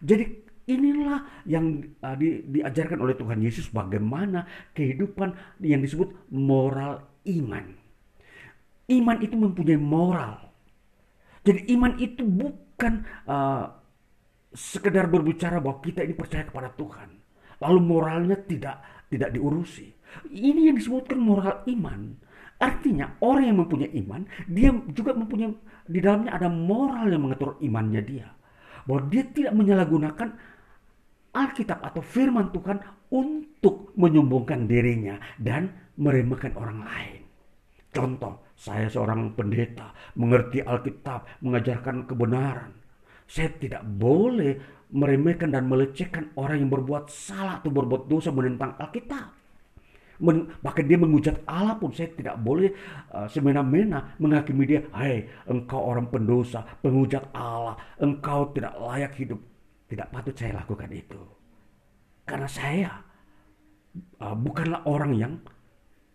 [0.00, 4.44] Jadi Inilah yang uh, di, diajarkan oleh Tuhan Yesus bagaimana
[4.76, 5.32] kehidupan
[5.64, 7.72] yang disebut moral iman.
[8.88, 10.44] Iman itu mempunyai moral.
[11.40, 13.64] Jadi iman itu bukan uh,
[14.52, 17.16] sekedar berbicara bahwa kita ini percaya kepada Tuhan.
[17.64, 19.88] Lalu moralnya tidak tidak diurusi.
[20.28, 22.16] Ini yang disebutkan moral iman.
[22.58, 25.54] Artinya orang yang mempunyai iman, dia juga mempunyai
[25.86, 28.28] di dalamnya ada moral yang mengatur imannya dia.
[28.84, 30.28] Bahwa dia tidak menyalahgunakan
[31.38, 32.82] Alkitab atau firman Tuhan
[33.14, 37.22] untuk menyombongkan dirinya dan meremehkan orang lain.
[37.94, 42.74] Contoh, saya seorang pendeta, mengerti Alkitab, mengajarkan kebenaran.
[43.30, 44.58] Saya tidak boleh
[44.90, 49.38] meremehkan dan melecehkan orang yang berbuat salah atau berbuat dosa menentang Alkitab.
[50.18, 52.74] Bahkan dia mengucap Allah pun saya tidak boleh
[53.14, 54.82] uh, semena-mena menghakimi dia.
[54.90, 59.38] Hai, engkau orang pendosa, penghujat Allah, engkau tidak layak hidup
[59.88, 61.22] tidak patut saya lakukan itu.
[62.28, 62.92] Karena saya
[64.20, 65.34] uh, bukanlah orang yang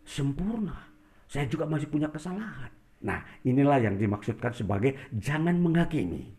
[0.06, 0.94] sempurna.
[1.26, 2.70] Saya juga masih punya kesalahan.
[3.04, 6.30] Nah, inilah yang dimaksudkan sebagai jangan menghakimi.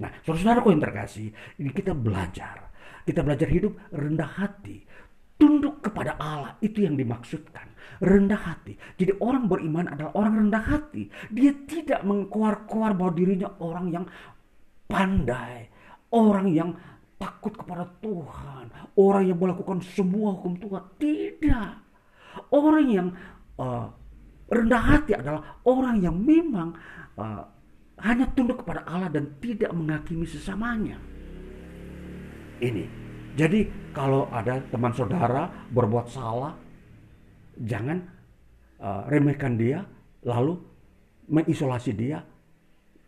[0.00, 1.28] Nah, saudara-saudaraku yang terkasih,
[1.60, 2.72] ini kita belajar.
[3.04, 4.82] Kita belajar hidup rendah hati.
[5.38, 7.70] Tunduk kepada Allah, itu yang dimaksudkan.
[8.02, 8.74] Rendah hati.
[8.98, 11.06] Jadi orang beriman adalah orang rendah hati.
[11.30, 14.04] Dia tidak mengkuar-kuar bahwa dirinya orang yang
[14.90, 15.70] pandai
[16.12, 16.70] orang yang
[17.18, 20.82] takut kepada Tuhan, orang yang melakukan semua hukum Tuhan.
[20.96, 21.70] Tidak.
[22.54, 23.08] Orang yang
[23.58, 23.90] uh,
[24.48, 26.72] rendah hati adalah orang yang memang
[27.18, 27.42] uh,
[27.98, 30.96] hanya tunduk kepada Allah dan tidak menghakimi sesamanya.
[32.62, 32.86] Ini.
[33.38, 36.54] Jadi kalau ada teman saudara berbuat salah,
[37.58, 38.02] jangan
[38.82, 39.82] uh, remehkan dia,
[40.26, 40.58] lalu
[41.30, 42.18] mengisolasi dia,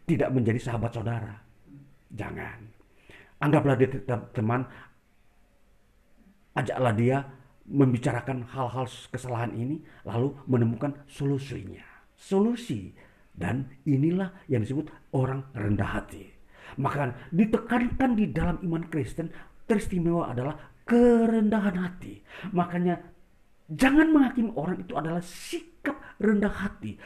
[0.06, 1.34] tidak menjadi sahabat saudara.
[2.14, 2.69] Jangan.
[3.40, 3.88] Anggaplah dia
[4.36, 4.68] teman,
[6.52, 7.16] ajaklah dia
[7.64, 11.80] membicarakan hal-hal kesalahan ini, lalu menemukan solusinya.
[12.12, 12.92] Solusi.
[13.32, 16.28] Dan inilah yang disebut orang rendah hati.
[16.76, 19.32] Maka ditekankan di dalam iman Kristen,
[19.64, 22.20] teristimewa adalah kerendahan hati.
[22.52, 23.00] Makanya
[23.72, 27.00] jangan menghakimi orang itu adalah sikap rendah hati.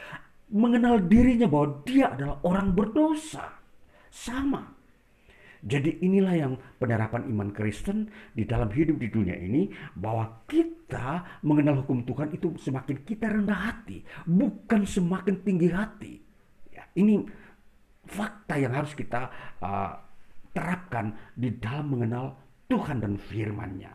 [0.51, 3.55] Mengenal dirinya bahwa dia adalah orang berdosa.
[4.11, 4.74] Sama
[5.65, 9.65] jadi inilah yang penerapan iman Kristen di dalam hidup di dunia ini
[9.97, 16.21] bahwa kita mengenal hukum Tuhan itu semakin kita rendah hati, bukan semakin tinggi hati.
[16.69, 17.25] Ya, ini
[18.05, 19.97] fakta yang harus kita uh,
[20.53, 22.37] terapkan di dalam mengenal
[22.69, 23.89] Tuhan dan firman-Nya.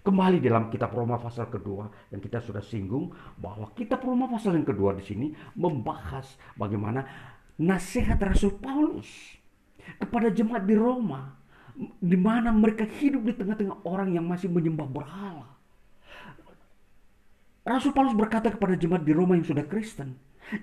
[0.00, 4.64] Kembali dalam kitab Roma pasal kedua yang kita sudah singgung bahwa kitab Roma pasal yang
[4.64, 5.28] kedua di sini
[5.60, 7.04] membahas bagaimana
[7.60, 9.39] nasihat Rasul Paulus
[10.00, 11.40] kepada jemaat di Roma
[11.80, 15.48] di mana mereka hidup di tengah-tengah orang yang masih menyembah berhala.
[17.64, 20.16] Rasul Paulus berkata kepada jemaat di Roma yang sudah Kristen,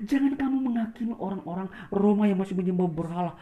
[0.09, 3.33] jangan kamu menghakimi orang-orang Roma yang masih menyembah berhala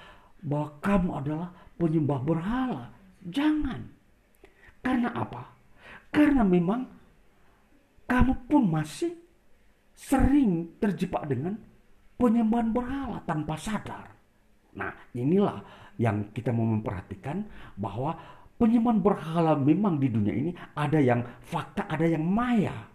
[0.43, 2.83] bahwa kamu adalah penyembah berhala.
[3.25, 3.89] Jangan.
[4.85, 5.49] Karena apa?
[6.13, 6.85] Karena memang
[8.05, 9.17] kamu pun masih
[9.97, 11.57] sering terjebak dengan
[12.15, 14.14] penyembahan berhala tanpa sadar.
[14.75, 15.63] Nah, inilah
[15.95, 17.47] yang kita mau memperhatikan
[17.79, 18.15] bahwa
[18.55, 22.91] penyembahan berhala memang di dunia ini ada yang fakta, ada yang maya.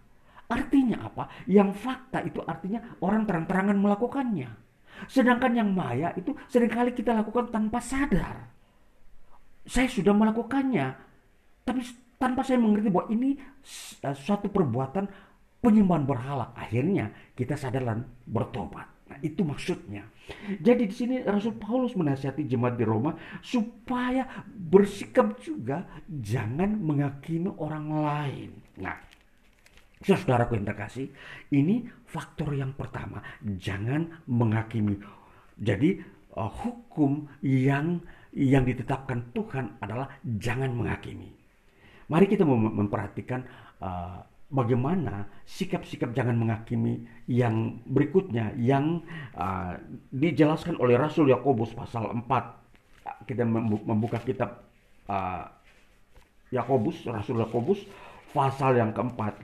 [0.51, 1.31] Artinya apa?
[1.47, 4.49] Yang fakta itu artinya orang terang-terangan melakukannya.
[5.07, 8.51] Sedangkan yang maya itu sering kali kita lakukan tanpa sadar.
[9.65, 10.93] Saya sudah melakukannya,
[11.63, 11.81] tapi
[12.17, 13.37] tanpa saya mengerti bahwa ini
[14.05, 15.09] uh, suatu perbuatan
[15.61, 16.53] penyembahan berhala.
[16.53, 19.00] Akhirnya kita sadar dan bertobat.
[19.11, 20.07] Nah, itu maksudnya.
[20.63, 23.11] Jadi di sini Rasul Paulus menasihati jemaat di Roma
[23.43, 28.51] supaya bersikap juga jangan menghakimi orang lain.
[28.79, 28.95] Nah,
[29.99, 31.11] saudaraku yang terkasih,
[31.51, 34.95] ini faktor yang pertama, jangan menghakimi.
[35.59, 35.99] Jadi
[36.39, 37.99] uh, hukum yang
[38.31, 41.35] yang ditetapkan Tuhan adalah jangan menghakimi.
[42.07, 43.43] Mari kita memperhatikan
[43.83, 49.01] uh, bagaimana sikap-sikap jangan menghakimi yang berikutnya yang
[49.33, 49.79] uh,
[50.11, 52.61] dijelaskan oleh Rasul Yakobus pasal 4
[53.25, 54.67] kita membuka kitab
[55.07, 55.47] uh,
[56.51, 57.79] Yakobus Rasul Yakobus
[58.35, 59.39] pasal yang keempat.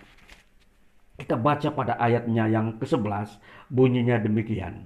[1.18, 3.42] Kita baca pada ayatnya yang ke-11
[3.74, 4.86] bunyinya demikian.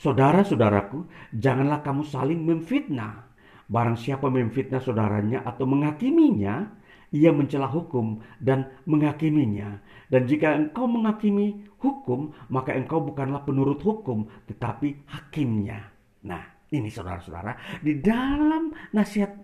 [0.00, 3.30] Saudara-saudaraku janganlah kamu saling memfitnah.
[3.70, 6.81] Barang siapa memfitnah saudaranya atau menghakiminya
[7.12, 9.78] ia mencela hukum dan menghakiminya.
[10.08, 15.92] Dan jika engkau menghakimi hukum, maka engkau bukanlah penurut hukum, tetapi hakimnya.
[16.24, 16.42] Nah,
[16.72, 19.36] ini saudara-saudara, di dalam nasihat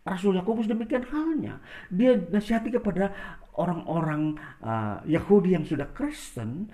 [0.00, 1.60] Rasul Yakobus demikian halnya.
[1.92, 3.12] Dia nasihati kepada
[3.60, 6.72] orang-orang uh, Yahudi yang sudah Kristen,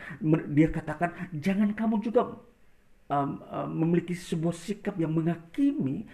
[0.54, 2.38] dia katakan jangan kamu juga
[3.10, 6.06] um, um, memiliki sebuah sikap yang menghakimi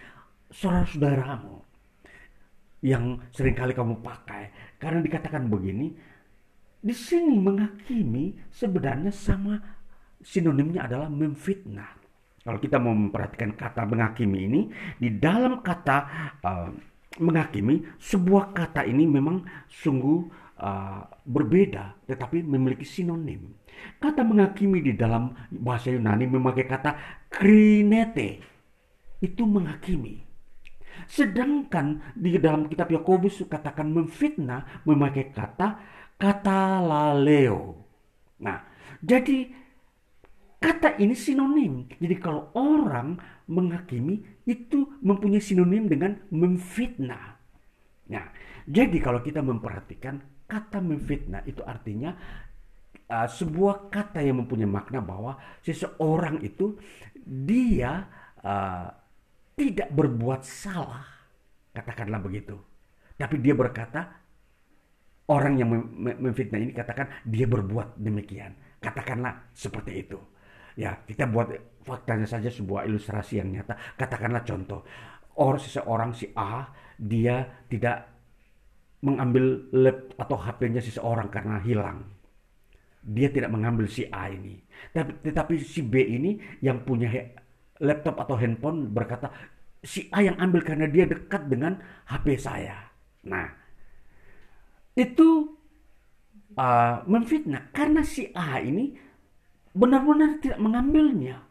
[0.49, 1.72] saudara-saudaramu
[2.83, 4.75] yang sering kali kamu pakai.
[4.75, 5.95] Karena dikatakan begini,
[6.83, 9.55] di sini menghakimi sebenarnya sama
[10.19, 12.03] sinonimnya adalah memfitnah.
[12.43, 14.61] Kalau kita mau memperhatikan kata menghakimi ini,
[14.99, 15.97] di dalam kata
[16.43, 16.69] uh,
[17.23, 20.27] menghakimi, sebuah kata ini memang sungguh
[20.59, 23.47] uh, berbeda, tetapi memiliki sinonim.
[23.95, 26.91] Kata menghakimi di dalam bahasa Yunani memakai kata
[27.31, 28.43] krinete,
[29.23, 30.22] itu menghakimi.
[31.09, 35.67] Sedangkan di dalam kitab Yakobus katakan memfitnah memakai kata
[36.17, 37.83] kata laleo.
[38.39, 38.63] Nah,
[39.03, 39.51] jadi
[40.63, 41.91] kata ini sinonim.
[41.99, 43.19] Jadi kalau orang
[43.51, 47.35] menghakimi itu mempunyai sinonim dengan memfitnah.
[48.07, 48.25] Nah,
[48.63, 52.15] jadi kalau kita memperhatikan kata memfitnah itu artinya
[53.11, 56.79] uh, sebuah kata yang mempunyai makna bahwa seseorang itu
[57.23, 58.07] dia
[58.43, 58.87] uh,
[59.53, 61.05] tidak berbuat salah,
[61.73, 62.57] katakanlah begitu.
[63.13, 64.23] Tapi dia berkata,
[65.29, 65.69] orang yang
[66.19, 68.53] memfitnah ini katakan dia berbuat demikian.
[68.81, 70.19] Katakanlah seperti itu.
[70.73, 71.53] Ya, kita buat
[71.85, 73.77] faktanya saja sebuah ilustrasi yang nyata.
[73.93, 74.81] Katakanlah contoh,
[75.37, 76.65] orang seseorang si A,
[76.97, 78.09] dia tidak
[79.03, 82.07] mengambil lab atau HP-nya seseorang karena hilang.
[83.03, 84.63] Dia tidak mengambil si A ini.
[84.95, 87.11] Tapi, tetapi si B ini yang punya
[87.83, 89.29] laptop atau handphone berkata
[89.83, 91.75] si A yang ambil karena dia dekat dengan
[92.07, 92.87] HP saya.
[93.27, 93.51] Nah,
[94.95, 95.59] itu
[96.55, 98.95] uh, memfitnah karena si A ini
[99.75, 101.43] benar-benar tidak mengambilnya.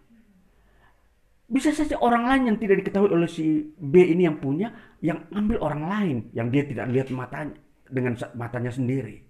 [1.53, 4.73] Bisa saja orang lain yang tidak diketahui oleh si B ini yang punya,
[5.05, 7.61] yang ambil orang lain yang dia tidak lihat matanya
[7.93, 9.21] dengan matanya sendiri.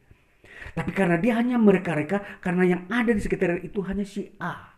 [0.72, 4.72] Tapi karena dia hanya mereka-reka, karena yang ada di sekitar itu hanya si A.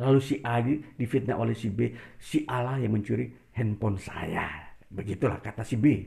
[0.00, 0.62] Lalu si A
[0.96, 4.72] difitnah oleh si B, si A lah yang mencuri handphone saya.
[4.88, 6.04] Begitulah kata si B.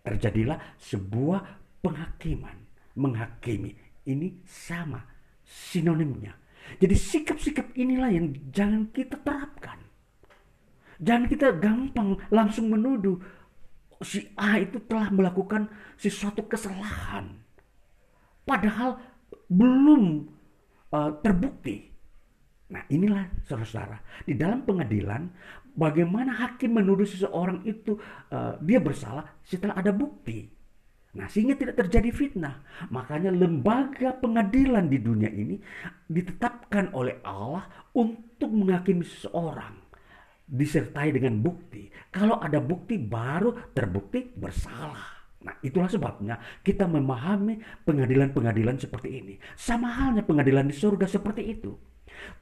[0.00, 1.40] Terjadilah sebuah
[1.80, 2.56] penghakiman,
[2.96, 3.76] menghakimi.
[4.04, 5.00] Ini sama
[5.44, 6.36] sinonimnya.
[6.80, 9.80] Jadi sikap-sikap inilah yang jangan kita terapkan.
[11.00, 13.16] Jangan kita gampang langsung menuduh
[14.04, 17.36] si A itu telah melakukan sesuatu kesalahan.
[18.44, 19.00] Padahal
[19.48, 20.28] belum
[20.92, 21.89] uh, terbukti.
[22.70, 23.98] Nah inilah saudara-saudara.
[24.22, 25.26] Di dalam pengadilan
[25.74, 27.98] bagaimana hakim menuduh seseorang itu
[28.30, 30.46] uh, dia bersalah setelah ada bukti.
[31.18, 32.62] Nah sehingga tidak terjadi fitnah.
[32.94, 35.58] Makanya lembaga pengadilan di dunia ini
[36.06, 39.74] ditetapkan oleh Allah untuk menghakimi seseorang.
[40.50, 41.90] Disertai dengan bukti.
[42.10, 45.20] Kalau ada bukti baru terbukti bersalah.
[45.40, 49.34] Nah, itulah sebabnya kita memahami pengadilan-pengadilan seperti ini.
[49.56, 51.72] Sama halnya pengadilan di surga seperti itu.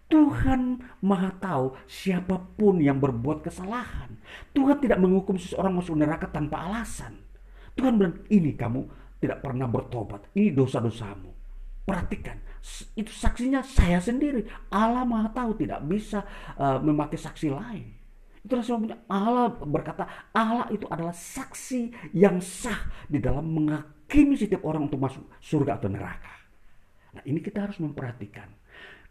[0.09, 4.17] Tuhan maha tahu siapa pun yang berbuat kesalahan.
[4.57, 7.21] Tuhan tidak menghukum seseorang masuk neraka tanpa alasan.
[7.77, 8.89] Tuhan bilang, ini kamu
[9.21, 10.33] tidak pernah bertobat.
[10.33, 11.31] Ini dosa-dosamu.
[11.85, 12.37] Perhatikan,
[12.97, 14.45] itu saksinya saya sendiri.
[14.69, 16.25] Allah maha tahu tidak bisa
[16.57, 17.87] uh, memakai saksi lain.
[18.45, 24.89] Itulah sebabnya Allah berkata Allah itu adalah saksi yang sah di dalam menghakimi setiap orang
[24.89, 26.33] untuk masuk surga atau neraka.
[27.13, 28.58] Nah ini kita harus memperhatikan.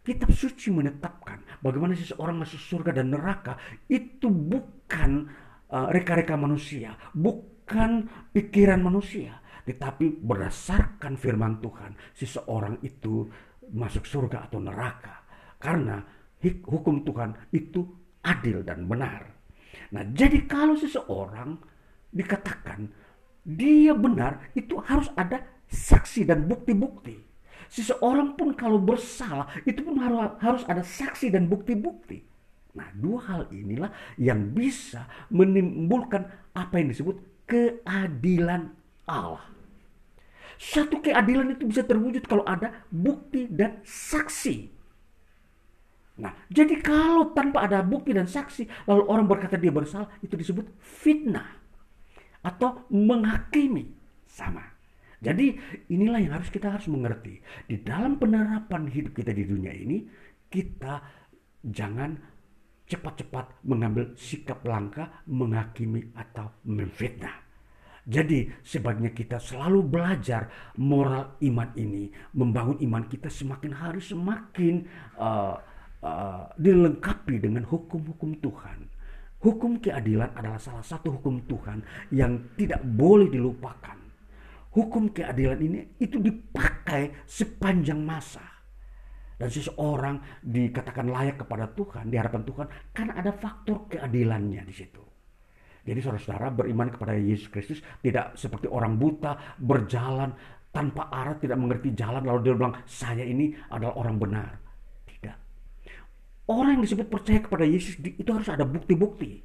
[0.08, 3.60] Kitab suci menetapkan bagaimana seseorang masuk surga dan neraka
[3.92, 5.28] itu bukan
[5.68, 9.36] uh, reka-reka manusia, bukan pikiran manusia,
[9.68, 13.28] tetapi berdasarkan firman Tuhan, seseorang itu
[13.68, 15.28] masuk surga atau neraka.
[15.60, 16.00] Karena
[16.40, 17.84] hukum Tuhan itu
[18.24, 19.28] adil dan benar.
[19.92, 21.60] Nah, jadi kalau seseorang
[22.08, 22.88] dikatakan
[23.44, 27.27] dia benar, itu harus ada saksi dan bukti-bukti.
[27.68, 32.24] Seseorang pun kalau bersalah, itu pun harus, ada saksi dan bukti-bukti.
[32.72, 38.72] Nah, dua hal inilah yang bisa menimbulkan apa yang disebut keadilan
[39.04, 39.44] Allah.
[40.58, 44.68] Satu keadilan itu bisa terwujud kalau ada bukti dan saksi.
[46.18, 50.66] Nah, jadi kalau tanpa ada bukti dan saksi, lalu orang berkata dia bersalah, itu disebut
[50.82, 51.46] fitnah
[52.42, 53.94] atau menghakimi.
[54.26, 54.77] Sama.
[55.18, 55.58] Jadi
[55.90, 57.42] inilah yang harus kita harus mengerti.
[57.66, 60.06] Di dalam penerapan hidup kita di dunia ini,
[60.46, 61.02] kita
[61.66, 62.14] jangan
[62.88, 67.48] cepat-cepat mengambil sikap langka, menghakimi atau memfitnah.
[68.08, 70.48] Jadi sebaiknya kita selalu belajar
[70.80, 74.88] moral iman ini, membangun iman kita semakin hari semakin
[75.20, 75.60] uh,
[76.00, 78.88] uh, dilengkapi dengan hukum-hukum Tuhan.
[79.44, 83.97] Hukum keadilan adalah salah satu hukum Tuhan yang tidak boleh dilupakan.
[84.78, 88.46] Hukum keadilan ini itu dipakai sepanjang masa.
[89.34, 95.02] Dan seseorang dikatakan layak kepada Tuhan, di hadapan Tuhan, karena ada faktor keadilannya di situ.
[95.82, 100.30] Jadi saudara-saudara beriman kepada Yesus Kristus tidak seperti orang buta berjalan
[100.70, 104.50] tanpa arah, tidak mengerti jalan, lalu dia bilang, saya ini adalah orang benar.
[106.48, 109.44] Orang yang disebut percaya kepada Yesus itu harus ada bukti-bukti.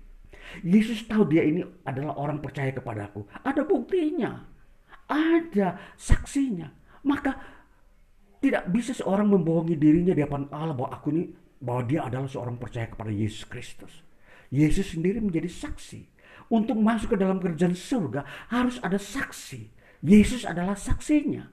[0.63, 3.27] Yesus tahu dia ini adalah orang percaya kepadaku.
[3.43, 4.52] Ada buktinya.
[5.07, 6.71] Ada saksinya.
[7.03, 7.35] Maka
[8.43, 11.23] tidak bisa seorang membohongi dirinya di hadapan Allah bahwa aku ini
[11.63, 14.03] bahwa dia adalah seorang percaya kepada Yesus Kristus.
[14.51, 16.11] Yesus sendiri menjadi saksi.
[16.51, 19.71] Untuk masuk ke dalam kerjaan surga harus ada saksi.
[20.03, 21.47] Yesus adalah saksinya.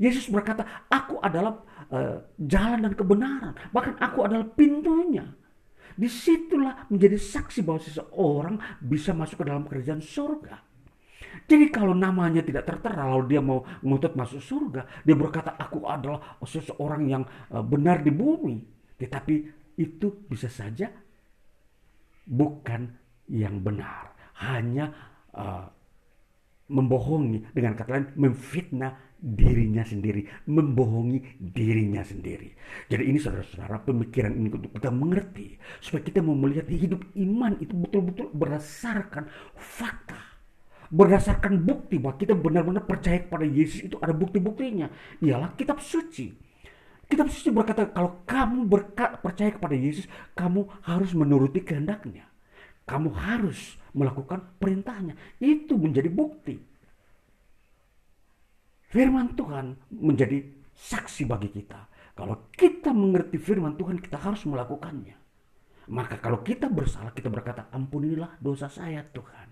[0.00, 1.62] Yesus berkata, aku adalah
[1.94, 3.54] uh, jalan dan kebenaran.
[3.70, 5.30] Bahkan aku adalah pintunya.
[5.94, 10.69] Di situlah menjadi saksi bahwa seseorang bisa masuk ke dalam kerajaan surga.
[11.46, 16.38] Jadi kalau namanya tidak tertera lalu dia mau menuntut masuk surga, dia berkata aku adalah
[16.42, 18.56] seseorang yang uh, benar di bumi.
[18.96, 19.34] Tetapi
[19.80, 20.90] itu bisa saja
[22.26, 22.86] bukan
[23.30, 24.14] yang benar.
[24.40, 24.92] Hanya
[25.34, 25.66] uh,
[26.70, 32.56] membohongi dengan kata lain memfitnah dirinya sendiri, membohongi dirinya sendiri.
[32.88, 37.74] Jadi ini saudara-saudara pemikiran ini untuk kita mengerti supaya kita mau melihat hidup iman itu
[37.76, 39.28] betul-betul berdasarkan
[39.58, 40.29] fakta,
[40.90, 44.90] berdasarkan bukti bahwa kita benar-benar percaya kepada Yesus itu ada bukti-buktinya.
[45.22, 46.34] Ialah kitab suci.
[47.06, 52.26] Kitab suci berkata kalau kamu berkat percaya kepada Yesus, kamu harus menuruti kehendaknya.
[52.86, 55.14] Kamu harus melakukan perintahnya.
[55.38, 56.58] Itu menjadi bukti.
[58.90, 60.42] Firman Tuhan menjadi
[60.74, 61.86] saksi bagi kita.
[62.18, 65.14] Kalau kita mengerti firman Tuhan, kita harus melakukannya.
[65.90, 69.49] Maka kalau kita bersalah, kita berkata, ampunilah dosa saya Tuhan.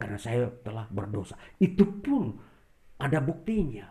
[0.00, 1.36] Karena saya telah berdosa.
[1.60, 2.32] Itu pun
[2.96, 3.84] ada buktinya.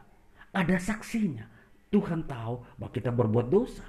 [0.50, 1.46] Ada saksinya.
[1.94, 3.86] Tuhan tahu bahwa kita berbuat dosa.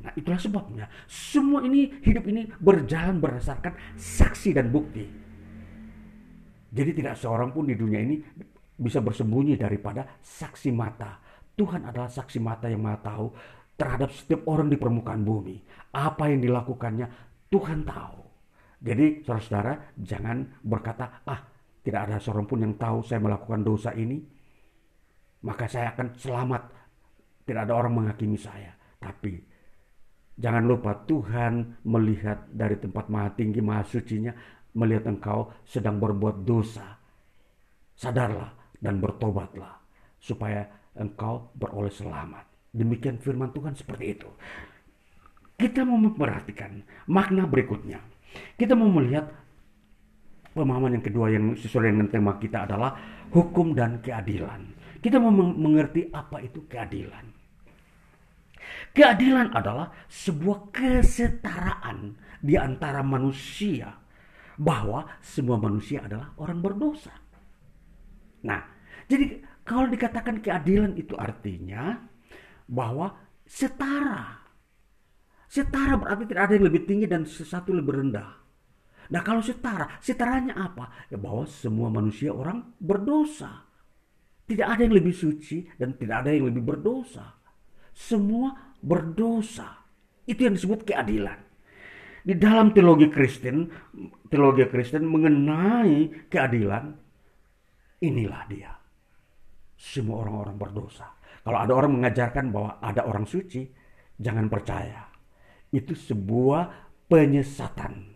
[0.00, 5.04] Nah itulah sebabnya semua ini hidup ini berjalan berdasarkan saksi dan bukti.
[6.70, 8.16] Jadi tidak seorang pun di dunia ini
[8.80, 11.20] bisa bersembunyi daripada saksi mata.
[11.52, 13.26] Tuhan adalah saksi mata yang maha tahu
[13.76, 15.60] terhadap setiap orang di permukaan bumi.
[15.92, 17.06] Apa yang dilakukannya
[17.52, 18.19] Tuhan tahu.
[18.80, 21.40] Jadi saudara-saudara jangan berkata, ah
[21.84, 24.20] tidak ada seorang pun yang tahu saya melakukan dosa ini.
[25.44, 26.62] Maka saya akan selamat.
[27.44, 28.72] Tidak ada orang menghakimi saya.
[29.00, 29.36] Tapi
[30.36, 34.32] jangan lupa Tuhan melihat dari tempat maha tinggi, maha sucinya.
[34.76, 36.96] Melihat engkau sedang berbuat dosa.
[37.96, 39.76] Sadarlah dan bertobatlah
[40.20, 40.64] supaya
[40.96, 42.72] engkau beroleh selamat.
[42.72, 44.28] Demikian firman Tuhan seperti itu.
[45.58, 46.80] Kita mau memperhatikan
[47.10, 48.00] makna berikutnya.
[48.54, 49.26] Kita mau melihat
[50.54, 52.96] pemahaman yang kedua yang sesuai dengan tema kita adalah
[53.30, 54.74] hukum dan keadilan.
[55.00, 57.24] Kita mau mengerti apa itu keadilan.
[58.90, 63.94] Keadilan adalah sebuah kesetaraan di antara manusia
[64.60, 67.14] bahwa semua manusia adalah orang berdosa.
[68.44, 68.60] Nah,
[69.08, 71.96] jadi kalau dikatakan keadilan itu artinya
[72.68, 73.16] bahwa
[73.48, 74.39] setara.
[75.50, 78.38] Setara berarti tidak ada yang lebih tinggi dan sesuatu lebih rendah.
[79.10, 81.10] Nah kalau setara, setaranya apa?
[81.10, 83.66] Ya bahwa semua manusia orang berdosa.
[84.46, 87.34] Tidak ada yang lebih suci dan tidak ada yang lebih berdosa.
[87.90, 89.82] Semua berdosa.
[90.22, 91.38] Itu yang disebut keadilan.
[92.22, 93.66] Di dalam teologi Kristen,
[94.30, 96.94] teologi Kristen mengenai keadilan,
[98.06, 98.70] inilah dia.
[99.74, 101.10] Semua orang-orang berdosa.
[101.42, 103.66] Kalau ada orang mengajarkan bahwa ada orang suci,
[104.14, 105.09] jangan percaya.
[105.70, 106.70] Itu sebuah
[107.06, 108.10] penyesatan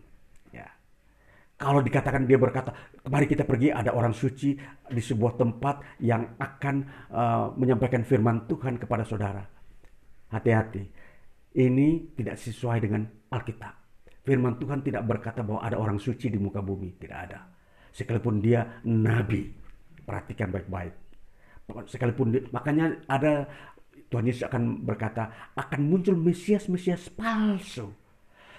[1.55, 2.75] kalau dikatakan dia berkata,
[3.09, 4.59] mari kita pergi ada orang suci
[4.91, 6.75] di sebuah tempat yang akan
[7.15, 9.41] uh, menyampaikan firman Tuhan kepada saudara.
[10.35, 10.83] Hati-hati,
[11.57, 13.75] ini tidak sesuai dengan Alkitab.
[14.27, 17.39] Firman Tuhan tidak berkata bahwa ada orang suci di muka bumi, tidak ada.
[17.95, 19.49] Sekalipun dia nabi,
[20.03, 20.95] perhatikan baik-baik.
[21.87, 23.47] Sekalipun makanya ada
[24.09, 27.93] Tuhan Yesus akan berkata akan muncul Mesias-Mesias palsu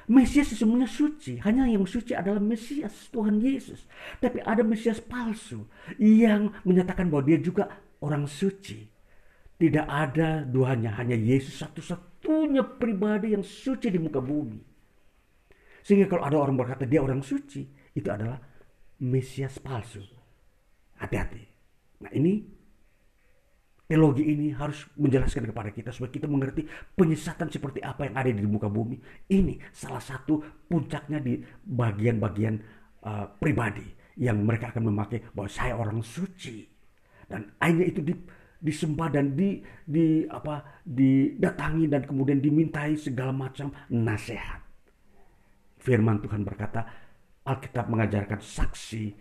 [0.05, 1.41] Mesias sesungguhnya suci.
[1.41, 3.89] Hanya yang suci adalah Mesias, Tuhan Yesus.
[4.21, 5.65] Tapi ada Mesias palsu
[5.97, 8.85] yang menyatakan bahwa dia juga orang suci.
[9.55, 14.59] Tidak ada duanya, hanya Yesus satu-satunya pribadi yang suci di muka bumi.
[15.81, 17.65] Sehingga kalau ada orang berkata dia orang suci,
[17.95, 18.37] itu adalah
[19.01, 20.03] Mesias palsu.
[21.01, 21.43] Hati-hati.
[22.03, 22.45] Nah ini
[23.85, 26.65] Teologi ini harus menjelaskan kepada kita supaya kita mengerti
[26.97, 28.97] penyesatan seperti apa yang ada di muka bumi.
[29.29, 31.37] Ini salah satu puncaknya di
[31.69, 32.55] bagian-bagian
[33.05, 33.85] uh, pribadi
[34.17, 36.65] yang mereka akan memakai bahwa saya orang suci
[37.29, 38.13] dan akhirnya itu di,
[38.61, 44.61] disembah dan di, di apa didatangi dan kemudian dimintai segala macam nasihat.
[45.81, 46.81] Firman Tuhan berkata,
[47.45, 49.13] Alkitab mengajarkan saksi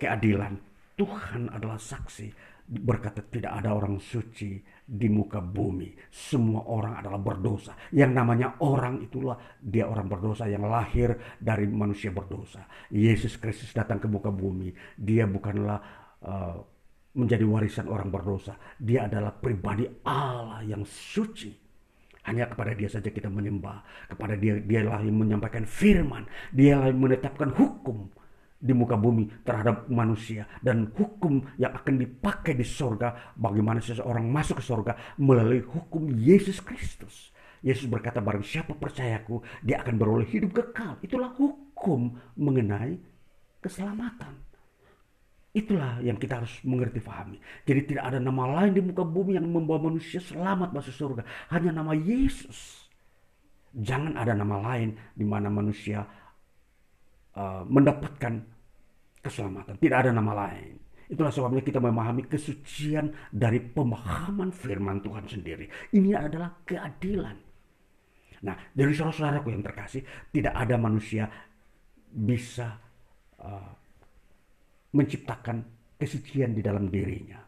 [0.00, 0.56] keadilan.
[0.96, 2.32] Tuhan adalah saksi
[2.72, 5.92] berkata tidak ada orang suci di muka bumi.
[6.08, 7.76] Semua orang adalah berdosa.
[7.92, 12.64] Yang namanya orang itulah dia orang berdosa yang lahir dari manusia berdosa.
[12.88, 14.72] Yesus Kristus datang ke muka bumi.
[14.96, 15.78] Dia bukanlah
[16.24, 16.56] uh,
[17.12, 18.56] menjadi warisan orang berdosa.
[18.80, 21.52] Dia adalah pribadi Allah yang suci.
[22.22, 24.08] Hanya kepada dia saja kita menyembah.
[24.08, 26.24] Kepada dia, dialah yang menyampaikan firman.
[26.54, 28.21] Dialah yang menetapkan hukum
[28.62, 34.62] di muka bumi terhadap manusia dan hukum yang akan dipakai di sorga bagaimana seseorang masuk
[34.62, 37.34] ke sorga melalui hukum Yesus Kristus.
[37.62, 41.02] Yesus berkata barang siapa percayaku dia akan beroleh hidup kekal.
[41.02, 43.02] Itulah hukum mengenai
[43.58, 44.38] keselamatan.
[45.52, 47.36] Itulah yang kita harus mengerti fahami.
[47.68, 51.22] Jadi tidak ada nama lain di muka bumi yang membawa manusia selamat masuk surga.
[51.52, 52.88] Hanya nama Yesus.
[53.76, 56.08] Jangan ada nama lain di mana manusia
[57.36, 58.51] uh, mendapatkan
[59.22, 59.78] keselamatan.
[59.78, 60.76] Tidak ada nama lain.
[61.08, 65.68] Itulah sebabnya kita memahami kesucian dari pemahaman firman Tuhan sendiri.
[65.92, 67.36] Ini adalah keadilan.
[68.42, 70.02] Nah, dari saudara-saudaraku yang terkasih,
[70.34, 71.30] tidak ada manusia
[72.10, 72.74] bisa
[73.38, 73.72] uh,
[74.92, 75.62] menciptakan
[76.00, 77.38] kesucian di dalam dirinya.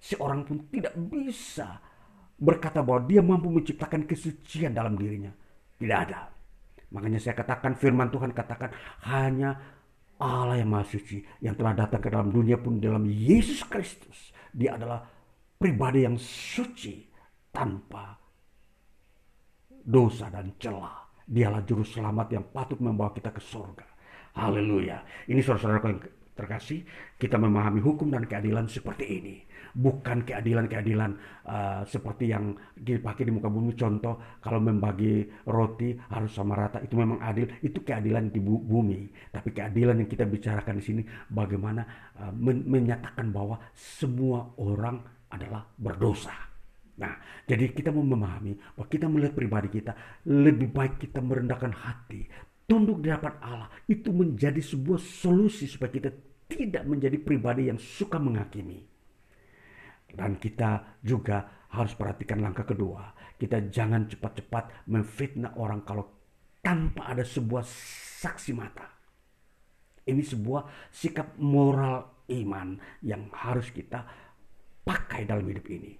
[0.00, 1.78] Seorang pun tidak bisa
[2.40, 5.30] berkata bahwa dia mampu menciptakan kesucian dalam dirinya.
[5.76, 6.32] Tidak ada.
[6.90, 8.74] Makanya saya katakan firman Tuhan katakan
[9.06, 9.54] hanya
[10.20, 14.36] Allah yang Maha Suci yang telah datang ke dalam dunia pun dalam Yesus Kristus.
[14.52, 15.00] Dia adalah
[15.56, 17.08] pribadi yang suci
[17.48, 18.20] tanpa
[19.80, 21.08] dosa dan celah.
[21.24, 23.86] Dialah juru selamat yang patut membawa kita ke surga.
[24.36, 25.26] Haleluya.
[25.30, 25.80] Ini saudara-saudara
[26.40, 26.80] terkasih,
[27.20, 29.36] kita memahami hukum dan keadilan seperti ini
[29.74, 31.10] bukan keadilan-keadilan
[31.46, 33.74] uh, seperti yang dipakai di muka bumi.
[33.78, 37.46] Contoh, kalau membagi roti harus sama rata, itu memang adil.
[37.62, 39.30] Itu keadilan di bumi.
[39.30, 41.82] Tapi keadilan yang kita bicarakan di sini, bagaimana
[42.18, 46.34] uh, men menyatakan bahwa semua orang adalah berdosa.
[47.00, 47.16] Nah,
[47.48, 49.96] jadi kita mau memahami bahwa kita melihat pribadi kita,
[50.28, 52.28] lebih baik kita merendahkan hati,
[52.68, 53.68] tunduk di hadapan Allah.
[53.88, 56.10] Itu menjadi sebuah solusi supaya kita
[56.50, 58.82] tidak menjadi pribadi yang suka menghakimi.
[60.10, 63.14] Dan kita juga harus perhatikan langkah kedua.
[63.38, 66.04] Kita jangan cepat-cepat memfitnah orang kalau
[66.60, 67.62] tanpa ada sebuah
[68.20, 68.90] saksi mata.
[70.04, 72.74] Ini sebuah sikap moral iman
[73.06, 74.02] yang harus kita
[74.82, 75.94] pakai dalam hidup ini.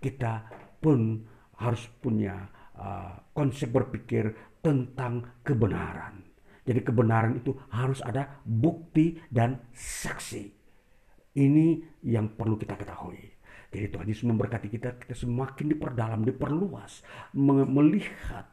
[0.00, 0.42] Kita
[0.82, 1.22] pun
[1.60, 6.29] harus punya uh, konsep berpikir tentang kebenaran.
[6.70, 10.54] Jadi kebenaran itu harus ada bukti dan saksi.
[11.34, 11.66] Ini
[12.06, 13.18] yang perlu kita ketahui.
[13.74, 17.02] Jadi Tuhan Yesus memberkati kita, kita semakin diperdalam, diperluas,
[17.34, 18.46] melihat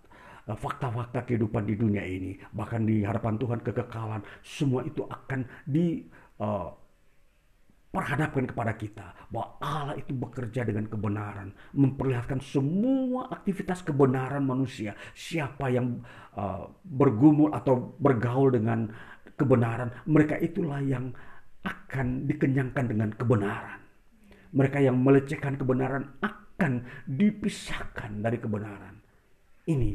[0.49, 6.09] uh, fakta-fakta kehidupan di dunia ini, bahkan di hadapan Tuhan kekekalan, semua itu akan di
[6.41, 6.73] uh,
[7.97, 14.93] perhadapkan kepada kita bahwa Allah itu bekerja dengan kebenaran, memperlihatkan semua aktivitas kebenaran manusia.
[15.17, 16.05] Siapa yang
[16.37, 18.85] uh, bergumul atau bergaul dengan
[19.33, 21.09] kebenaran, mereka itulah yang
[21.65, 23.81] akan dikenyangkan dengan kebenaran.
[24.53, 28.93] Mereka yang melecehkan kebenaran akan dipisahkan dari kebenaran.
[29.65, 29.91] Ini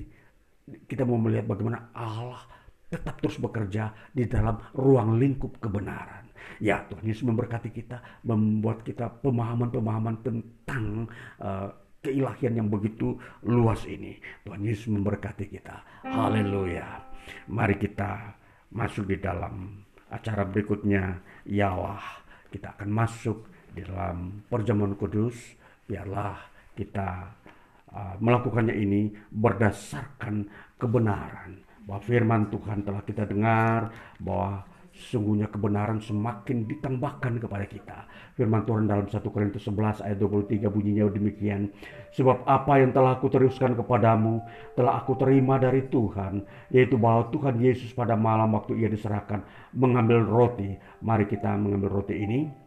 [0.90, 2.42] kita mau melihat bagaimana Allah
[2.90, 6.21] tetap terus bekerja di dalam ruang lingkup kebenaran.
[6.62, 11.10] Ya Tuhan Yesus memberkati kita, membuat kita pemahaman-pemahaman tentang
[11.42, 11.70] uh,
[12.02, 13.14] keilahian yang begitu
[13.46, 14.18] luas ini.
[14.42, 16.06] Tuhan Yesus memberkati kita.
[16.06, 17.06] Haleluya.
[17.50, 18.34] Mari kita
[18.74, 21.22] masuk di dalam acara berikutnya.
[21.46, 22.02] Yalah,
[22.50, 25.56] kita akan masuk di dalam perjamuan kudus.
[25.86, 26.38] Biarlah
[26.74, 27.30] kita
[27.92, 30.46] uh, melakukannya ini berdasarkan
[30.78, 33.90] kebenaran bahwa firman Tuhan telah kita dengar
[34.22, 34.62] bahwa
[35.10, 37.98] sungguhnya kebenaran semakin ditambahkan kepada kita.
[38.38, 41.74] Firman Tuhan dalam 1 Korintus 11 ayat 23 bunyinya demikian.
[42.14, 44.38] Sebab apa yang telah aku teruskan kepadamu
[44.78, 46.46] telah aku terima dari Tuhan.
[46.70, 49.42] Yaitu bahwa Tuhan Yesus pada malam waktu ia diserahkan
[49.74, 50.78] mengambil roti.
[51.02, 52.61] Mari kita mengambil roti ini.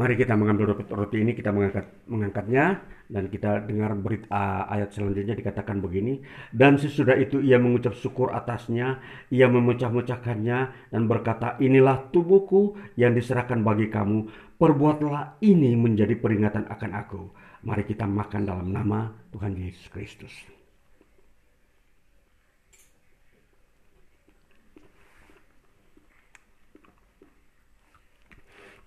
[0.00, 2.80] Mari kita mengambil roti ini, kita mengangkat, mengangkatnya,
[3.12, 6.24] dan kita dengar berita ayat selanjutnya dikatakan begini.
[6.48, 8.96] Dan sesudah itu ia mengucap syukur atasnya,
[9.28, 14.24] ia memecah-mecahkannya dan berkata, inilah tubuhku yang diserahkan bagi kamu,
[14.56, 17.22] perbuatlah ini menjadi peringatan akan aku.
[17.68, 20.59] Mari kita makan dalam nama Tuhan Yesus Kristus.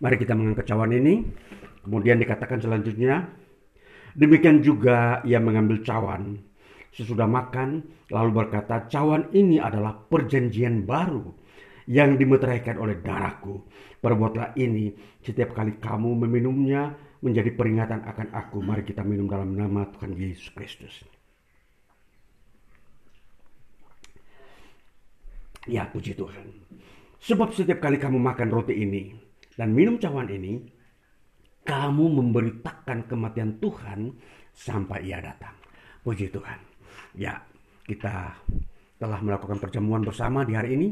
[0.03, 1.23] Mari kita mengangkat cawan ini.
[1.84, 3.23] Kemudian dikatakan selanjutnya,
[4.19, 6.43] demikian juga ia mengambil cawan.
[6.91, 11.23] Sesudah makan, lalu berkata, cawan ini adalah perjanjian baru
[11.88, 13.63] yang dimeteraikan oleh darahku.
[13.99, 14.91] Perbuatlah ini
[15.23, 16.91] setiap kali kamu meminumnya
[17.23, 18.59] menjadi peringatan akan aku.
[18.59, 21.03] Mari kita minum dalam nama Tuhan Yesus Kristus.
[25.63, 26.51] Ya puji Tuhan.
[27.23, 29.22] Sebab setiap kali kamu makan roti ini
[29.53, 30.65] dan minum cawan ini,
[31.63, 34.13] kamu memberitakan kematian Tuhan
[34.51, 35.55] sampai ia datang.
[36.03, 36.59] Puji Tuhan.
[37.15, 37.39] Ya,
[37.88, 38.35] kita
[38.99, 40.88] telah melakukan perjamuan bersama di hari ini,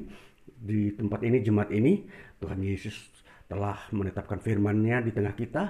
[0.46, 2.06] di tempat ini, jemaat ini.
[2.42, 2.96] Tuhan Yesus
[3.52, 5.64] telah menetapkan firman-Nya di tengah kita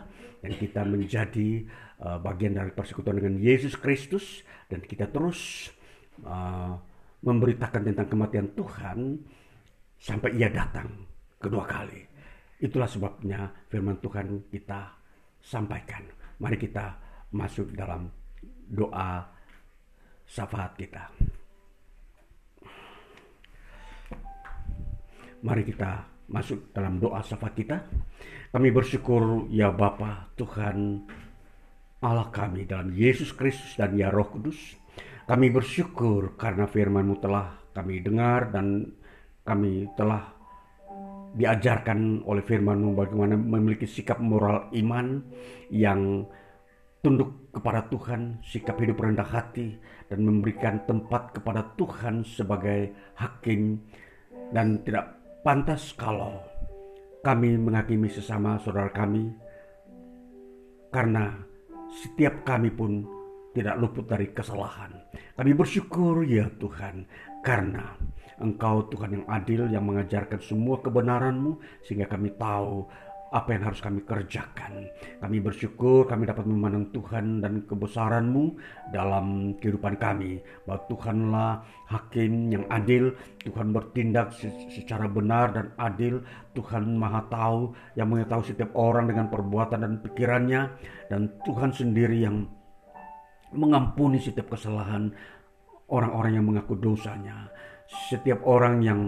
[0.45, 1.65] dan kita menjadi
[2.05, 5.73] uh, bagian dari persekutuan dengan Yesus Kristus dan kita terus
[6.21, 6.77] uh,
[7.25, 9.17] memberitakan tentang kematian Tuhan
[9.97, 10.93] sampai ia datang
[11.41, 12.10] kedua kali.
[12.61, 14.93] Itulah sebabnya firman Tuhan kita
[15.41, 16.05] sampaikan.
[16.37, 16.93] Mari kita
[17.33, 18.05] masuk dalam
[18.69, 19.25] doa
[20.29, 21.09] syafaat kita.
[25.41, 27.77] Mari kita masuk dalam doa syafaat kita.
[28.53, 31.01] Kami bersyukur ya Bapa Tuhan
[32.01, 34.77] Allah kami dalam Yesus Kristus dan ya Roh Kudus.
[35.25, 38.85] Kami bersyukur karena firman-Mu telah kami dengar dan
[39.41, 40.40] kami telah
[41.31, 45.23] diajarkan oleh firman bagaimana memiliki sikap moral iman
[45.71, 46.27] yang
[47.01, 49.73] tunduk kepada Tuhan, sikap hidup rendah hati,
[50.11, 53.81] dan memberikan tempat kepada Tuhan sebagai hakim
[54.51, 56.37] dan tidak pantas kalau
[57.25, 59.31] kami menghakimi sesama saudara kami
[60.91, 61.31] karena
[62.03, 63.07] setiap kami pun
[63.51, 64.95] tidak luput dari kesalahan.
[65.35, 67.07] Kami bersyukur ya Tuhan
[67.43, 67.97] karena
[68.41, 72.89] Engkau Tuhan yang adil yang mengajarkan semua kebenaranmu sehingga kami tahu
[73.31, 74.91] apa yang harus kami kerjakan.
[75.23, 78.59] Kami bersyukur kami dapat memandang Tuhan dan kebesaran-Mu
[78.91, 80.43] dalam kehidupan kami.
[80.67, 81.51] Bahwa Tuhanlah
[81.87, 83.15] hakim yang adil,
[83.47, 84.35] Tuhan bertindak
[84.75, 86.19] secara benar dan adil,
[86.51, 90.61] Tuhan maha tahu yang mengetahui setiap orang dengan perbuatan dan pikirannya,
[91.07, 92.43] dan Tuhan sendiri yang
[93.55, 95.07] mengampuni setiap kesalahan
[95.87, 97.47] orang-orang yang mengaku dosanya.
[97.91, 99.01] Setiap orang yang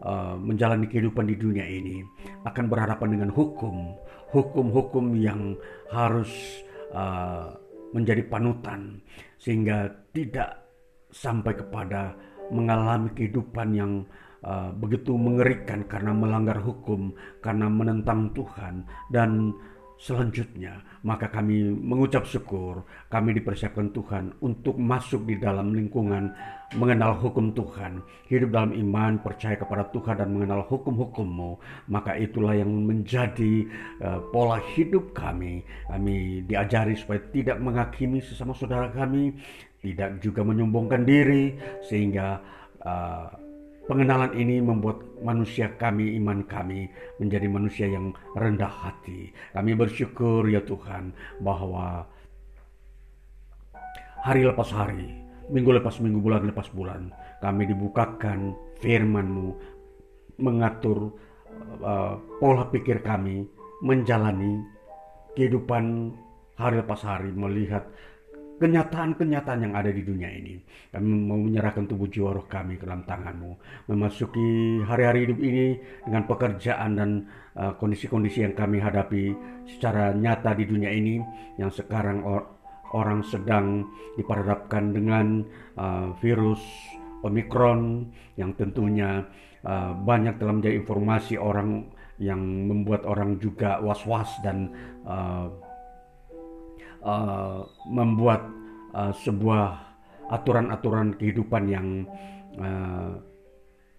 [0.00, 2.00] uh, menjalani kehidupan di dunia ini
[2.48, 3.96] akan berhadapan dengan hukum,
[4.32, 5.56] hukum-hukum yang
[5.92, 6.32] harus
[6.96, 7.52] uh,
[7.92, 9.04] menjadi panutan
[9.36, 10.64] sehingga tidak
[11.12, 12.16] sampai kepada
[12.48, 13.92] mengalami kehidupan yang
[14.44, 17.12] uh, begitu mengerikan karena melanggar hukum,
[17.44, 18.88] karena menentang Tuhan.
[19.12, 19.52] Dan
[20.02, 26.30] Selanjutnya, maka kami mengucap syukur, kami dipersiapkan Tuhan untuk masuk di dalam lingkungan
[26.78, 28.00] mengenal hukum Tuhan,
[28.30, 31.58] hidup dalam iman, percaya kepada Tuhan dan mengenal hukum-hukummu.
[31.90, 33.66] Maka itulah yang menjadi
[34.00, 35.66] uh, pola hidup kami.
[35.90, 39.36] Kami diajari supaya tidak menghakimi sesama saudara kami,
[39.82, 41.58] tidak juga menyombongkan diri,
[41.90, 42.40] sehingga
[42.86, 43.41] uh,
[43.82, 46.86] Pengenalan ini membuat manusia kami, iman kami
[47.18, 49.34] menjadi manusia yang rendah hati.
[49.50, 51.10] Kami bersyukur ya Tuhan
[51.42, 52.06] bahwa
[54.22, 55.10] hari lepas hari,
[55.50, 57.10] minggu lepas minggu, bulan lepas bulan,
[57.42, 59.50] kami dibukakan firman-Mu
[60.38, 61.10] mengatur
[61.82, 63.46] uh, pola pikir kami
[63.82, 64.62] menjalani
[65.34, 66.14] kehidupan
[66.54, 67.82] hari lepas hari melihat
[68.60, 70.60] kenyataan-kenyataan yang ada di dunia ini.
[70.92, 73.52] Kami mau menyerahkan tubuh jiwa roh kami ke dalam tanganmu.
[73.88, 75.66] Memasuki hari-hari hidup ini
[76.04, 77.10] dengan pekerjaan dan
[77.56, 79.32] uh, kondisi-kondisi uh, yang kami hadapi
[79.66, 81.22] secara nyata di dunia ini.
[81.56, 82.48] Yang sekarang or
[82.92, 83.88] orang sedang
[84.20, 85.48] diperhadapkan dengan
[85.80, 86.60] uh, virus
[87.22, 89.24] Omikron yang tentunya
[89.64, 91.88] uh, banyak dalam informasi orang
[92.20, 92.38] yang
[92.68, 94.70] membuat orang juga was-was dan
[95.06, 95.50] uh,
[97.02, 98.46] uh, membuat
[98.94, 99.94] uh, sebuah
[100.32, 101.88] aturan-aturan kehidupan yang
[102.56, 103.20] uh,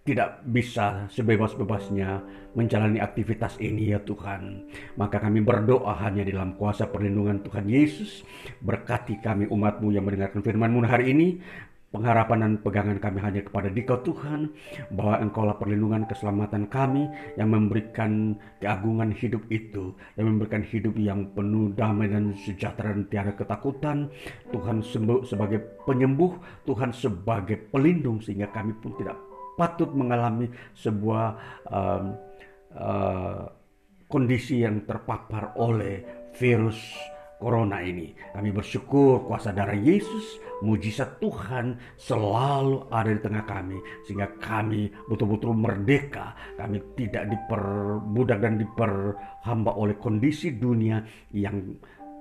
[0.04, 2.20] tidak bisa sebebas-bebasnya
[2.60, 4.68] menjalani aktivitas ini ya Tuhan.
[5.00, 8.28] Maka kami berdoa hanya dalam kuasa perlindungan Tuhan Yesus.
[8.60, 11.40] Berkati kami umatmu yang mendengarkan firmanmu hari ini
[11.94, 14.50] pengharapan dan pegangan kami hanya kepada Dikau Tuhan,
[14.98, 17.06] bahwa Engkaulah perlindungan keselamatan kami
[17.38, 23.38] yang memberikan keagungan hidup itu, yang memberikan hidup yang penuh damai dan sejahtera dan tiada
[23.38, 24.10] ketakutan.
[24.50, 24.82] Tuhan
[25.24, 26.34] sebagai penyembuh,
[26.66, 29.16] Tuhan sebagai pelindung sehingga kami pun tidak
[29.54, 31.38] patut mengalami sebuah
[31.70, 32.06] um,
[32.74, 33.46] uh,
[34.10, 36.78] kondisi yang terpapar oleh virus
[37.38, 38.14] corona ini.
[38.34, 43.78] Kami bersyukur kuasa darah Yesus mujizat Tuhan selalu ada di tengah kami
[44.08, 51.04] sehingga kami betul-betul merdeka kami tidak diperbudak dan diperhamba oleh kondisi dunia
[51.36, 51.60] yang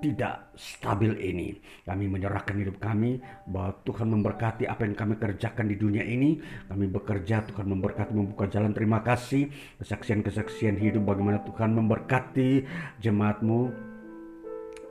[0.03, 1.55] tidak stabil ini.
[1.87, 6.43] Kami menyerahkan hidup kami bahwa Tuhan memberkati apa yang kami kerjakan di dunia ini.
[6.67, 8.75] Kami bekerja, Tuhan memberkati membuka jalan.
[8.75, 9.47] Terima kasih
[9.79, 12.67] kesaksian-kesaksian hidup bagaimana Tuhan memberkati
[12.99, 13.92] jemaatmu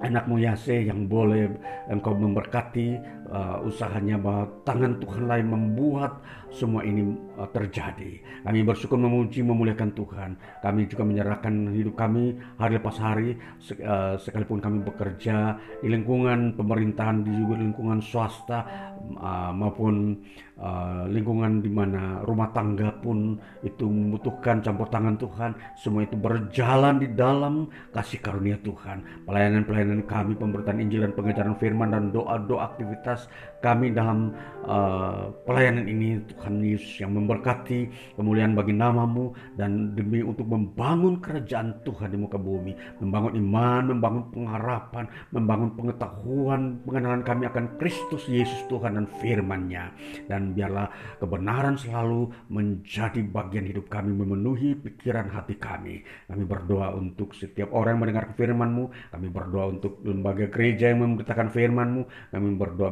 [0.03, 1.47] anakmu Yase yang boleh
[1.87, 2.99] engkau memberkati
[3.33, 6.21] uh, usahanya bahwa tangan Tuhan lain membuat
[6.53, 8.21] semua ini uh, terjadi.
[8.45, 10.31] Kami bersyukur memuji memuliakan Tuhan.
[10.61, 13.41] Kami juga menyerahkan hidup kami hari lepas hari
[13.83, 18.69] uh, sekalipun kami bekerja di lingkungan pemerintahan di lingkungan swasta
[19.17, 20.21] uh, maupun
[20.61, 25.51] uh, lingkungan di mana rumah tangga pun itu membutuhkan campur tangan Tuhan.
[25.81, 29.25] Semua itu berjalan di dalam kasih karunia Tuhan.
[29.25, 33.22] Pelayanan-pelayanan kami, pemberitaan Injil dan pengejaran firman dan doa-doa aktivitas
[33.62, 34.35] kami dalam
[34.66, 36.19] uh, pelayanan ini.
[36.35, 37.89] Tuhan Yesus yang memberkati
[38.19, 42.74] kemuliaan bagi namamu dan demi untuk membangun kerajaan Tuhan di muka bumi.
[42.99, 49.94] Membangun iman, membangun pengharapan membangun pengetahuan pengenalan kami akan Kristus Yesus Tuhan dan firman-Nya.
[50.27, 50.90] Dan biarlah
[51.23, 56.03] kebenaran selalu menjadi bagian hidup kami memenuhi pikiran hati kami.
[56.27, 58.85] Kami berdoa untuk setiap orang yang mendengar firman-Mu.
[59.15, 62.03] Kami berdoa untuk lembaga gereja yang memberitakan firman-Mu.
[62.35, 62.90] Kami berdoa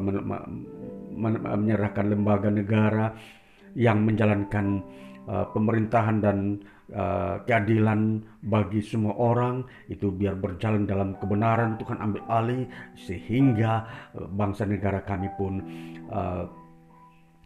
[1.15, 3.13] menyerahkan lembaga negara
[3.75, 4.83] yang menjalankan
[5.27, 6.37] uh, pemerintahan dan
[6.91, 9.63] uh, keadilan bagi semua orang.
[9.87, 11.79] Itu biar berjalan dalam kebenaran.
[11.79, 12.63] Tuhan ambil alih
[12.95, 15.53] sehingga uh, bangsa negara kami pun
[16.11, 16.60] uh,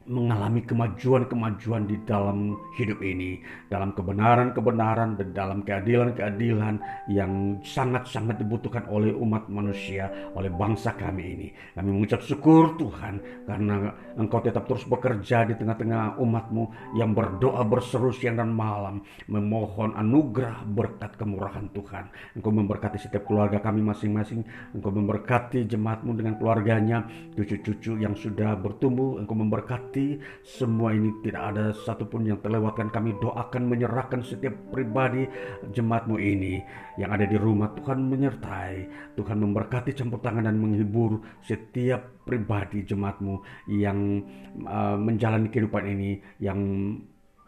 [0.05, 6.77] mengalami kemajuan-kemajuan di dalam hidup ini, dalam kebenaran-kebenaran dan dalam keadilan-keadilan
[7.09, 11.47] yang sangat-sangat dibutuhkan oleh umat manusia, oleh bangsa kami ini.
[11.73, 18.13] Kami mengucap syukur Tuhan karena Engkau tetap terus bekerja di tengah-tengah umatmu yang berdoa berseru
[18.13, 22.13] siang dan malam, memohon anugerah berkat kemurahan Tuhan.
[22.37, 24.45] Engkau memberkati setiap keluarga kami masing-masing,
[24.77, 29.94] Engkau memberkati jemaatmu dengan keluarganya, cucu-cucu yang sudah bertumbuh, Engkau memberkati
[30.43, 32.91] semua ini tidak ada satupun yang terlewatkan.
[32.91, 35.23] Kami doakan menyerahkan setiap pribadi
[35.71, 36.59] jemaatmu ini
[36.99, 37.71] yang ada di rumah.
[37.75, 38.73] Tuhan menyertai
[39.15, 43.39] Tuhan memberkati campur tangan dan menghibur setiap pribadi jemaatmu
[43.71, 44.23] yang
[44.67, 46.59] uh, menjalani kehidupan ini yang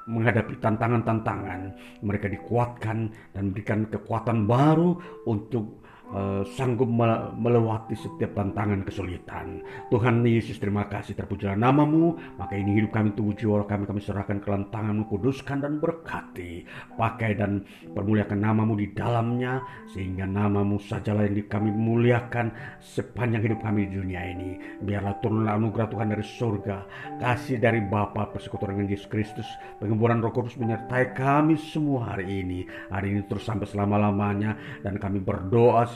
[0.07, 1.76] menghadapi tantangan-tantangan.
[2.02, 4.95] Mereka dikuatkan dan berikan kekuatan baru
[5.28, 6.88] untuk uh, sanggup
[7.35, 9.63] melewati setiap tantangan kesulitan.
[9.91, 14.39] Tuhan Yesus terima kasih terpujilah namamu, maka ini hidup kami tubuh jiwa kami kami serahkan
[14.39, 16.63] ke tanganmu kuduskan dan berkati.
[16.95, 23.88] Pakai dan permuliakan namamu di dalamnya sehingga namamu sajalah yang kami muliakan sepanjang hidup kami
[23.89, 24.59] di dunia ini.
[24.84, 26.77] Biarlah turunlah anugerah Tuhan dari surga,
[27.19, 29.47] kasih dari Bapa persekutuan dengan Yesus Kristus,
[29.81, 32.67] pengemburan Roh Kudus menyertai kami semua hari ini.
[32.91, 35.88] Hari ini terus sampai selama-lamanya dan kami berdoa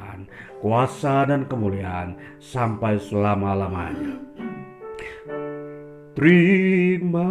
[0.00, 0.24] kerajaan,
[0.60, 4.16] kuasa dan kemuliaan sampai selama-lamanya.
[6.16, 7.28] Terima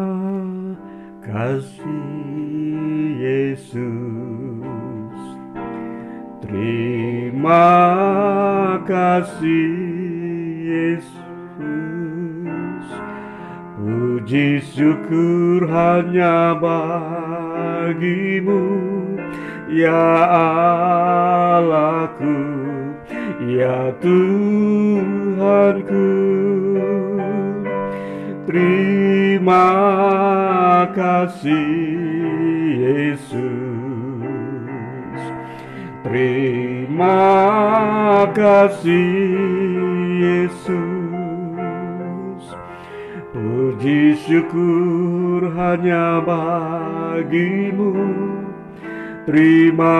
[1.25, 1.81] kasih
[3.19, 3.77] Yesus.
[6.41, 7.69] Terima
[8.87, 9.69] kasih
[10.69, 11.13] Yesus.
[13.79, 17.79] Puji syukur hanya bagimu
[19.69, 20.01] Ya
[21.61, 22.33] Allahku,
[23.53, 25.37] ya Tuhanku,
[28.49, 29.69] terima
[30.97, 31.69] kasih
[32.81, 33.45] Yesus,
[36.01, 37.21] terima
[38.33, 39.13] kasih
[40.17, 40.81] Yesus,
[43.37, 47.93] puji syukur hanya bagimu
[49.27, 49.99] Terima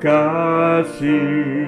[0.00, 1.66] kasih.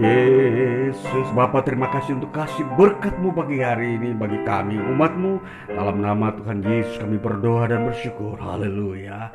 [0.00, 1.28] Yesus.
[1.34, 5.40] Bapak terima kasih untuk kasih berkatmu pagi hari ini bagi kami umatmu.
[5.70, 8.38] Dalam nama Tuhan Yesus kami berdoa dan bersyukur.
[8.38, 9.30] Haleluya.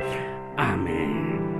[0.55, 1.54] Amin